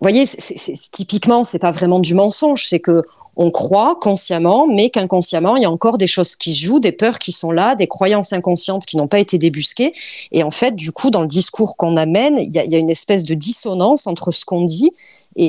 Vous 0.00 0.08
voyez, 0.10 0.26
c'est- 0.26 0.56
c'est- 0.58 0.90
typiquement, 0.90 1.44
c'est 1.44 1.58
pas 1.58 1.70
vraiment 1.70 2.00
du 2.00 2.14
mensonge, 2.14 2.66
c'est 2.66 2.80
que 2.80 3.02
on 3.36 3.50
croit 3.50 3.96
consciemment, 4.00 4.68
mais 4.68 4.90
qu'inconsciemment, 4.90 5.56
il 5.56 5.62
y 5.62 5.66
a 5.66 5.70
encore 5.70 5.98
des 5.98 6.06
choses 6.06 6.36
qui 6.36 6.54
se 6.54 6.60
jouent, 6.64 6.78
des 6.78 6.92
peurs 6.92 7.18
qui 7.18 7.32
sont 7.32 7.50
là, 7.50 7.74
des 7.74 7.88
croyances 7.88 8.32
inconscientes 8.32 8.86
qui 8.86 8.96
n'ont 8.96 9.08
pas 9.08 9.18
été 9.18 9.38
débusquées. 9.38 9.92
Et 10.30 10.44
en 10.44 10.52
fait, 10.52 10.76
du 10.76 10.92
coup, 10.92 11.10
dans 11.10 11.20
le 11.20 11.26
discours 11.26 11.76
qu'on 11.76 11.96
amène, 11.96 12.38
il 12.38 12.54
y, 12.54 12.58
a- 12.60 12.78
une 12.78 12.90
espèce 12.90 13.24
de 13.24 13.34
dissonance 13.34 14.06
entre 14.06 14.30
ce 14.30 14.44
qu'on 14.44 14.62
dit 14.62 14.92
et, 15.34 15.46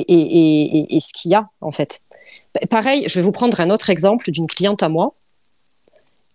et- 0.96 1.00
ce 1.00 1.12
qu'il 1.12 1.30
y 1.30 1.34
a, 1.36 1.48
en 1.60 1.70
fait. 1.70 2.00
Pa- 2.52 2.66
Pareil, 2.66 3.04
je 3.06 3.14
vais 3.20 3.22
vous 3.22 3.30
prendre 3.30 3.60
un 3.60 3.70
autre 3.70 3.88
exemple 3.88 4.32
d'une 4.32 4.48
cliente 4.48 4.82
à 4.82 4.88
moi 4.88 5.14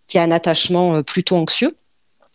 qui 0.07 0.17
a 0.19 0.23
un 0.23 0.31
attachement 0.31 0.95
euh, 0.95 1.01
plutôt 1.03 1.35
anxieux 1.35 1.75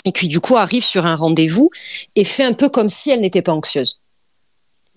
et 0.07 0.13
qui, 0.13 0.29
du 0.29 0.41
coup, 0.41 0.57
arrive 0.57 0.85
sur 0.85 1.05
un 1.05 1.15
rendez-vous 1.15 1.71
et 2.15 2.25
fait 2.25 2.45
un 2.45 2.55
peu 2.55 2.71
comme 2.71 2.89
si 2.89 3.11
elle 3.11 3.21
n'était 3.21 3.43
pas 3.43 3.53
anxieuse. 3.53 4.01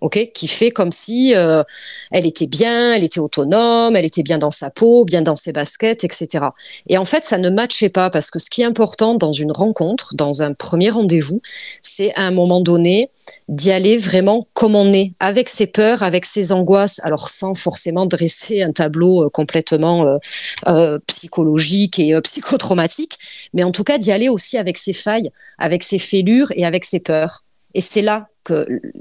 Ok, 0.01 0.31
qui 0.33 0.47
fait 0.47 0.71
comme 0.71 0.91
si 0.91 1.33
euh, 1.35 1.63
elle 2.11 2.25
était 2.25 2.47
bien, 2.47 2.93
elle 2.93 3.03
était 3.03 3.19
autonome, 3.19 3.95
elle 3.95 4.05
était 4.05 4.23
bien 4.23 4.37
dans 4.37 4.51
sa 4.51 4.69
peau, 4.69 5.05
bien 5.05 5.21
dans 5.21 5.35
ses 5.35 5.51
baskets, 5.51 6.03
etc. 6.03 6.45
Et 6.87 6.97
en 6.97 7.05
fait, 7.05 7.23
ça 7.25 7.37
ne 7.37 7.49
matchait 7.49 7.89
pas 7.89 8.09
parce 8.09 8.31
que 8.31 8.39
ce 8.39 8.49
qui 8.49 8.61
est 8.61 8.65
important 8.65 9.15
dans 9.15 9.31
une 9.31 9.51
rencontre, 9.51 10.15
dans 10.15 10.41
un 10.41 10.53
premier 10.53 10.89
rendez-vous, 10.89 11.41
c'est 11.81 12.13
à 12.15 12.23
un 12.23 12.31
moment 12.31 12.61
donné 12.61 13.09
d'y 13.47 13.71
aller 13.71 13.97
vraiment 13.97 14.47
comme 14.53 14.75
on 14.75 14.91
est, 14.91 15.11
avec 15.19 15.49
ses 15.49 15.67
peurs, 15.67 16.03
avec 16.03 16.25
ses 16.25 16.51
angoisses, 16.51 16.99
alors 17.03 17.29
sans 17.29 17.53
forcément 17.53 18.05
dresser 18.05 18.61
un 18.63 18.71
tableau 18.71 19.25
euh, 19.25 19.29
complètement 19.29 20.19
euh, 20.67 20.99
psychologique 21.07 21.99
et 21.99 22.19
psychotraumatique, 22.23 23.17
mais 23.53 23.63
en 23.63 23.71
tout 23.71 23.83
cas 23.83 23.97
d'y 23.97 24.11
aller 24.11 24.29
aussi 24.29 24.57
avec 24.57 24.77
ses 24.77 24.93
failles, 24.93 25.31
avec 25.57 25.83
ses 25.83 25.99
fêlures 25.99 26.51
et 26.55 26.65
avec 26.65 26.85
ses 26.85 26.99
peurs. 26.99 27.43
Et 27.73 27.81
c'est 27.81 28.01
là 28.01 28.27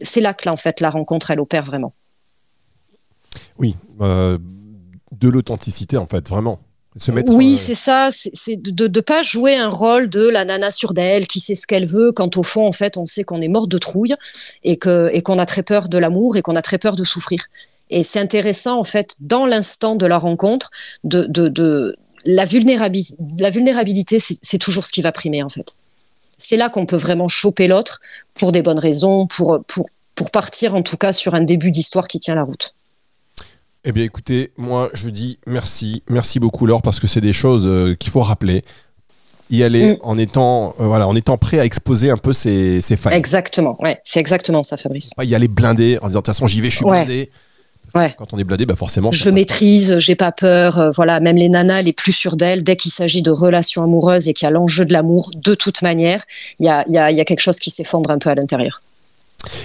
c'est 0.03 0.21
là 0.21 0.35
que 0.35 0.47
là 0.47 0.53
en 0.53 0.57
fait 0.57 0.81
la 0.81 0.91
rencontre 0.91 1.31
elle 1.31 1.41
opère 1.41 1.65
vraiment. 1.65 1.93
Oui, 3.59 3.77
euh, 4.01 4.39
de 5.13 5.29
l'authenticité 5.29 5.97
en 5.97 6.07
fait, 6.07 6.29
vraiment. 6.29 6.61
Se 6.97 7.13
mettre, 7.13 7.33
oui, 7.33 7.53
euh, 7.53 7.57
c'est 7.57 7.77
ça, 7.77 8.09
c'est 8.11 8.57
de 8.57 8.89
ne 8.89 9.01
pas 9.01 9.23
jouer 9.23 9.55
un 9.55 9.69
rôle 9.69 10.09
de 10.09 10.29
la 10.29 10.45
nana 10.45 10.73
sur 10.73 10.95
d'elle 10.95 11.29
qui 11.29 11.39
sait 11.39 11.55
ce 11.55 11.65
qu'elle 11.67 11.87
veut, 11.87 12.11
quand 12.11 12.37
au 12.37 12.43
fond, 12.43 12.67
en 12.67 12.73
fait, 12.73 12.97
on 12.97 13.07
sait 13.07 13.23
qu'on 13.23 13.41
est 13.41 13.49
mort 13.49 13.69
de 13.69 13.79
trouille 13.79 14.17
et 14.65 14.79
qu'on 14.79 15.07
et 15.07 15.23
qu'on 15.23 15.39
a 15.39 15.47
très 15.47 15.63
peur 15.63 15.89
de 15.89 15.97
l'amour 15.97 16.37
et 16.37 16.43
qu'on 16.43 16.57
a 16.57 16.63
très 16.63 16.79
peur 16.79 16.97
de 16.97 17.05
souffrir. 17.05 17.47
Et 17.91 18.03
c'est 18.03 18.19
intéressant, 18.19 18.81
en 18.81 18.85
fait, 18.85 19.15
dans 19.21 19.47
l'instant 19.47 19.95
de 19.95 20.07
la 20.07 20.19
rencontre, 20.19 20.71
de, 21.05 21.25
de, 21.25 21.47
de 21.47 21.97
la, 22.25 22.45
vulnérabilité, 22.45 23.17
la 23.39 23.51
vulnérabilité, 23.51 24.19
c'est 24.19 24.39
c'est 24.43 24.59
toujours 24.59 24.85
ce 24.85 24.91
qui 24.91 25.03
va 25.03 25.13
primer, 25.13 25.45
en 25.45 25.49
fait. 25.49 25.77
C'est 26.39 26.57
là 26.57 26.71
qu'on 26.71 26.87
peut 26.87 26.97
vraiment 26.97 27.29
choper 27.29 27.69
l'autre 27.69 28.01
pour 28.35 28.53
des 28.53 28.63
bonnes 28.63 28.79
raisons, 28.79 29.27
pour, 29.27 29.63
pour, 29.67 29.87
pour 30.15 30.31
partir, 30.31 30.75
en 30.75 30.83
tout 30.83 30.97
cas, 30.97 31.13
sur 31.13 31.35
un 31.35 31.43
début 31.43 31.71
d'histoire 31.71 32.09
qui 32.09 32.19
tient 32.19 32.35
la 32.35 32.45
route. 32.45 32.75
Eh 33.85 33.93
bien 33.93 34.05
écoutez, 34.05 34.53
moi 34.57 34.91
je 34.93 35.09
dis 35.09 35.39
merci, 35.47 36.03
merci 36.09 36.41
beaucoup 36.41 36.67
Laure, 36.67 36.83
parce 36.83 37.01
que 37.01 37.07
c'est 37.07 37.21
des 37.21 37.33
choses 37.33 37.67
euh, 37.67 37.95
qu'il 37.95 38.11
faut 38.11 38.21
rappeler. 38.21 38.65
y 39.51 39.63
aller 39.63 39.93
mm. 39.93 39.99
en 40.03 40.19
étant 40.19 40.75
euh, 40.81 40.87
voilà 40.87 41.07
en 41.07 41.15
étant 41.15 41.39
prêt 41.39 41.59
à 41.59 41.65
exposer 41.65 42.11
un 42.11 42.17
peu 42.17 42.33
ses, 42.33 42.83
ses 42.83 42.97
failles. 42.97 43.17
Exactement, 43.17 43.81
ouais, 43.81 44.01
c'est 44.05 44.21
exactement 44.21 44.63
ça, 44.63 44.77
Fabrice. 44.77 45.15
Pas 45.15 45.25
y 45.25 45.35
aller 45.35 45.49
blindé 45.49 45.99
en 46.03 46.09
disant 46.09 46.19
de 46.19 46.25
toute 46.25 46.27
façon 46.27 46.47
j'y 46.47 46.61
vais, 46.61 46.71
je 46.71 46.77
suis 46.77 46.85
blindé. 46.85 47.31
Ouais. 47.95 48.15
Quand 48.19 48.33
on 48.33 48.39
est 48.39 48.45
blindé, 48.45 48.67
bah 48.67 48.77
forcément. 48.77 49.11
Je 49.13 49.31
maîtrise, 49.31 49.99
j'ai 49.99 50.15
pas 50.15 50.33
peur. 50.33 50.79
Euh, 50.79 50.91
voilà, 50.91 51.21
même 51.21 51.37
les 51.37 51.49
nanas 51.49 51.83
les 51.83 51.93
plus 51.93 52.13
sûres 52.13 52.37
d'elles, 52.37 52.63
dès 52.63 52.77
qu'il 52.77 52.93
s'agit 52.93 53.23
de 53.23 53.31
relations 53.31 53.83
amoureuses 53.83 54.29
et 54.29 54.35
qu'il 54.35 54.47
y 54.47 54.49
a 54.49 54.51
l'enjeu 54.51 54.85
de 54.85 54.93
l'amour, 54.93 55.31
de 55.35 55.55
toute 55.55 55.83
manière, 55.83 56.25
il 56.61 56.67
y 56.67 56.69
a, 56.69 56.85
y, 56.89 56.99
a, 56.99 57.11
y 57.11 57.21
a 57.21 57.25
quelque 57.25 57.41
chose 57.41 57.59
qui 57.59 57.71
s'effondre 57.71 58.11
un 58.11 58.19
peu 58.19 58.31
à 58.31 58.35
l'intérieur. 58.35 58.83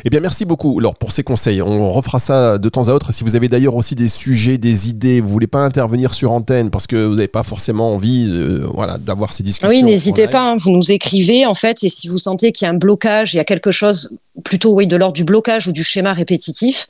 Eh 0.06 0.10
bien, 0.10 0.20
merci 0.20 0.46
beaucoup 0.46 0.78
Alors, 0.80 0.96
pour 0.96 1.12
ces 1.12 1.24
conseils. 1.24 1.62
On 1.62 1.92
refera 1.92 2.20
ça 2.20 2.58
de 2.58 2.70
temps 2.70 2.90
à 2.90 2.94
autre. 2.94 3.12
Si 3.12 3.24
vous 3.24 3.36
avez 3.36 3.48
d'ailleurs 3.48 3.76
aussi 3.76 3.96
des 3.96 4.08
sujets, 4.08 4.58
des 4.58 4.88
idées, 4.88 5.20
vous 5.20 5.30
voulez 5.30 5.48
pas 5.48 5.62
intervenir 5.62 6.14
sur 6.14 6.32
antenne 6.32 6.70
parce 6.70 6.86
que 6.86 6.96
vous 6.96 7.16
n'avez 7.16 7.28
pas 7.28 7.44
forcément 7.44 7.94
envie 7.94 8.30
euh, 8.30 8.68
voilà, 8.74 8.98
d'avoir 8.98 9.34
ces 9.34 9.42
discussions. 9.42 9.76
Oui, 9.76 9.84
n'hésitez 9.84 10.28
pas. 10.28 10.52
Hein. 10.52 10.56
vous 10.60 10.70
nous 10.70 10.92
écrivez, 10.92 11.46
en 11.46 11.56
fait, 11.56 11.84
et 11.84 11.90
si 11.90 12.08
vous 12.08 12.20
sentez 12.20 12.52
qu'il 12.52 12.66
y 12.66 12.70
a 12.70 12.72
un 12.72 12.78
blocage, 12.78 13.34
il 13.34 13.38
y 13.38 13.40
a 13.40 13.46
quelque 13.46 13.72
chose 13.72 14.12
plutôt 14.44 14.74
oui, 14.74 14.86
de 14.86 14.96
l'ordre 14.96 15.16
du 15.16 15.24
blocage 15.24 15.68
ou 15.68 15.72
du 15.72 15.84
schéma 15.84 16.14
répétitif, 16.14 16.88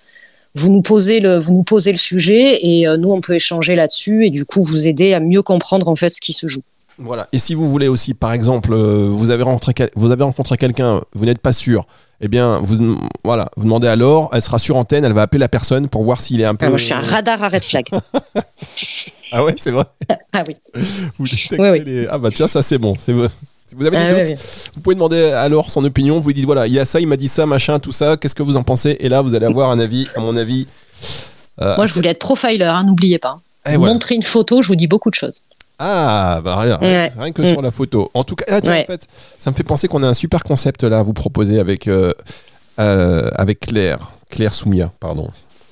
vous 0.56 0.70
nous 0.70 0.82
posez 0.82 1.20
le, 1.20 1.40
vous 1.40 1.54
nous 1.54 1.64
posez 1.64 1.92
le 1.92 1.98
sujet 1.98 2.60
et 2.66 2.88
euh, 2.88 2.98
nous, 2.98 3.10
on 3.10 3.22
peut 3.22 3.34
échanger 3.34 3.76
là-dessus 3.76 4.26
et 4.26 4.30
du 4.30 4.46
coup, 4.46 4.64
vous 4.64 4.88
aider 4.88 5.14
à 5.14 5.20
mieux 5.20 5.42
comprendre 5.42 5.88
en 5.88 5.96
fait 5.96 6.10
ce 6.10 6.22
qui 6.22 6.34
se 6.34 6.48
joue. 6.48 6.62
Voilà. 7.00 7.28
Et 7.34 7.40
si 7.40 7.56
vous 7.56 7.68
voulez 7.68 7.88
aussi, 7.88 8.14
par 8.14 8.34
exemple, 8.34 8.72
euh, 8.74 9.08
vous 9.10 9.32
avez 9.32 9.42
rencontré, 9.42 9.74
vous 9.96 10.12
avez 10.12 10.24
rencontré 10.24 10.58
quelqu'un, 10.58 11.02
vous 11.14 11.26
n'êtes 11.26 11.40
pas 11.40 11.54
sûr, 11.54 11.88
eh 12.22 12.28
bien, 12.28 12.60
vous, 12.60 13.00
voilà, 13.24 13.50
vous 13.58 13.64
demandez 13.64 13.88
à 13.88 13.96
Laure, 13.96 14.30
elle 14.32 14.44
sera 14.44 14.60
sur 14.60 14.78
antenne, 14.78 15.04
elle 15.04 15.14
va 15.14 15.24
appeler 15.24 15.40
la 15.40 15.50
personne 15.50 15.88
pour 15.90 16.04
voir 16.04 16.22
s'il 16.22 16.40
est 16.40 16.46
un 16.46 16.54
peu. 16.54 16.68
Ah, 16.68 16.70
moi, 16.70 16.78
je 16.78 16.86
suis 16.86 16.94
un 16.94 17.02
radar 17.02 17.42
à 17.42 17.50
red 17.50 17.64
flag. 17.64 17.86
ah 19.32 19.44
ouais, 19.44 19.56
c'est 19.58 19.72
vrai. 19.72 19.86
ah 20.34 20.44
oui. 20.48 20.56
Vous 21.18 21.26
oui, 21.58 22.06
Ah 22.12 22.20
bah 22.20 22.30
tiens, 22.32 22.48
ça 22.48 22.62
c'est 22.62 22.78
bon. 22.78 22.96
Vous 23.76 23.86
avez 23.86 23.98
des 23.98 24.04
ah 24.04 24.24
doutes, 24.24 24.38
vous 24.76 24.82
pouvez 24.82 24.96
demander 24.96 25.48
Laure 25.50 25.72
son 25.72 25.84
opinion. 25.84 26.20
Vous 26.20 26.30
lui 26.30 26.36
dites 26.36 26.46
voilà, 26.46 26.68
il 26.68 26.74
y 26.74 26.80
a 26.80 26.86
ça, 26.86 27.00
il 27.00 27.08
m'a 27.08 27.18
dit 27.18 27.28
ça, 27.28 27.46
machin, 27.46 27.80
tout 27.80 27.92
ça. 27.92 28.18
Qu'est-ce 28.18 28.36
que 28.36 28.44
vous 28.44 28.58
en 28.58 28.64
pensez? 28.64 28.98
Et 29.00 29.10
là, 29.10 29.22
vous 29.22 29.36
allez 29.36 29.46
avoir 29.46 29.72
un 29.72 29.80
avis, 29.80 30.08
à 30.16 30.20
mon 30.20 30.36
avis. 30.38 30.68
Euh, 31.62 31.76
moi, 31.78 31.86
je 31.86 31.94
voulais 31.94 32.10
être 32.10 32.20
profiler, 32.20 32.66
hein, 32.66 32.84
n'oubliez 32.86 33.20
pas. 33.20 33.40
Montrer 33.78 34.16
une 34.16 34.24
photo, 34.24 34.62
je 34.62 34.68
vous 34.68 34.76
dis 34.76 34.88
beaucoup 34.88 35.10
de 35.10 35.16
choses. 35.16 35.44
Ah, 35.80 36.40
bah 36.44 36.58
rien, 36.60 36.78
rien 37.18 37.32
que 37.32 37.44
sur 37.44 37.60
mm. 37.60 37.66
la 37.66 37.72
photo. 37.72 38.12
En 38.14 38.24
tout 38.24 38.36
cas, 38.36 38.46
ah, 38.48 38.58
en 38.58 38.86
fait, 38.86 39.08
ça 39.40 39.52
me 39.52 39.56
fait 39.56 39.64
penser 39.64 39.88
qu'on 39.88 40.04
a 40.04 40.08
un 40.08 40.14
super 40.14 40.44
concept 40.44 40.84
là 40.84 41.00
à 41.00 41.04
vous 41.04 41.14
proposer 41.14 41.60
avec, 41.60 41.88
euh, 41.88 42.14
euh, 42.80 43.30
avec 43.36 43.62
Claire, 43.62 44.12
Claire 44.30 44.54
Soumia, 44.54 44.92
pardon. 45.00 45.30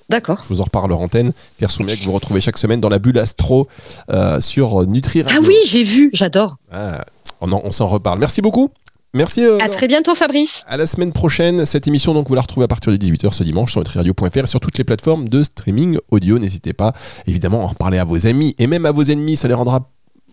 D'accord. 0.10 0.44
Je 0.44 0.54
vous 0.54 0.60
en 0.60 0.66
reparle 0.66 0.92
en 0.92 1.02
antenne. 1.02 1.32
Claire 1.58 1.72
Soumia 1.72 1.96
que 1.96 2.04
vous 2.04 2.12
retrouvez 2.12 2.42
chaque 2.42 2.58
semaine 2.58 2.82
dans 2.82 2.90
la 2.90 3.00
bulle 3.00 3.20
astro 3.20 3.70
euh, 4.12 4.42
sur 4.42 4.86
Nutri 4.86 5.24
Ah 5.30 5.40
oui, 5.42 5.56
j'ai 5.66 5.84
vu, 5.84 6.10
j'adore. 6.12 6.58
Ah, 6.74 7.06
on, 7.42 7.52
on 7.52 7.72
s'en 7.72 7.88
reparle. 7.88 8.20
Merci 8.20 8.42
beaucoup. 8.42 8.70
Merci. 9.14 9.44
à 9.60 9.68
très 9.68 9.88
bientôt, 9.88 10.16
Fabrice. 10.16 10.64
À 10.68 10.78
la 10.78 10.88
semaine 10.88 11.12
prochaine. 11.12 11.66
Cette 11.66 11.88
émission, 11.88 12.14
donc, 12.14 12.30
vous 12.30 12.36
la 12.36 12.42
retrouvez 12.42 12.64
à 12.64 12.68
partir 12.68 12.94
de 12.94 12.98
18h 12.98 13.34
ce 13.34 13.44
dimanche 13.44 13.72
sur 13.72 13.82
nutriradio.fr 13.82 14.38
et 14.38 14.48
sur 14.48 14.60
toutes 14.60 14.78
les 14.78 14.86
plateformes 14.86 15.28
de 15.28 15.44
streaming 15.44 15.98
audio. 16.12 16.40
N'hésitez 16.40 16.72
pas, 16.74 16.94
évidemment, 17.28 17.68
à 17.68 17.72
en 17.72 17.74
parler 17.74 17.98
à 17.98 18.06
vos 18.06 18.26
amis 18.26 18.56
et 18.58 18.68
même 18.68 18.86
à 18.86 18.92
vos 18.92 19.04
ennemis. 19.04 19.36
Ça 19.36 19.50
les 19.50 19.54
rendra 19.54 19.90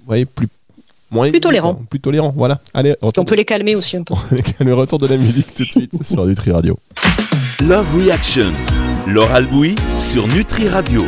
plus 0.06 0.48
moins 1.10 1.30
plus 1.30 1.40
tolérant. 1.40 1.74
Plus 1.74 2.00
tolérant, 2.00 2.32
voilà. 2.36 2.60
Allez, 2.74 2.94
on 3.02 3.24
peut 3.24 3.34
les 3.34 3.44
calmer 3.44 3.74
aussi 3.74 3.96
un 3.96 4.04
peu. 4.04 4.14
le 4.64 4.74
retour 4.74 4.98
de 4.98 5.06
la 5.06 5.16
musique 5.16 5.54
tout 5.54 5.64
de 5.64 5.70
suite 5.70 6.04
sur 6.06 6.26
Nutri 6.26 6.52
Radio. 6.52 6.78
Love 7.60 7.96
Reaction, 7.96 8.52
Laure 9.06 9.32
Albouy 9.32 9.74
sur 9.98 10.28
Nutri 10.28 10.68
Radio. 10.68 11.04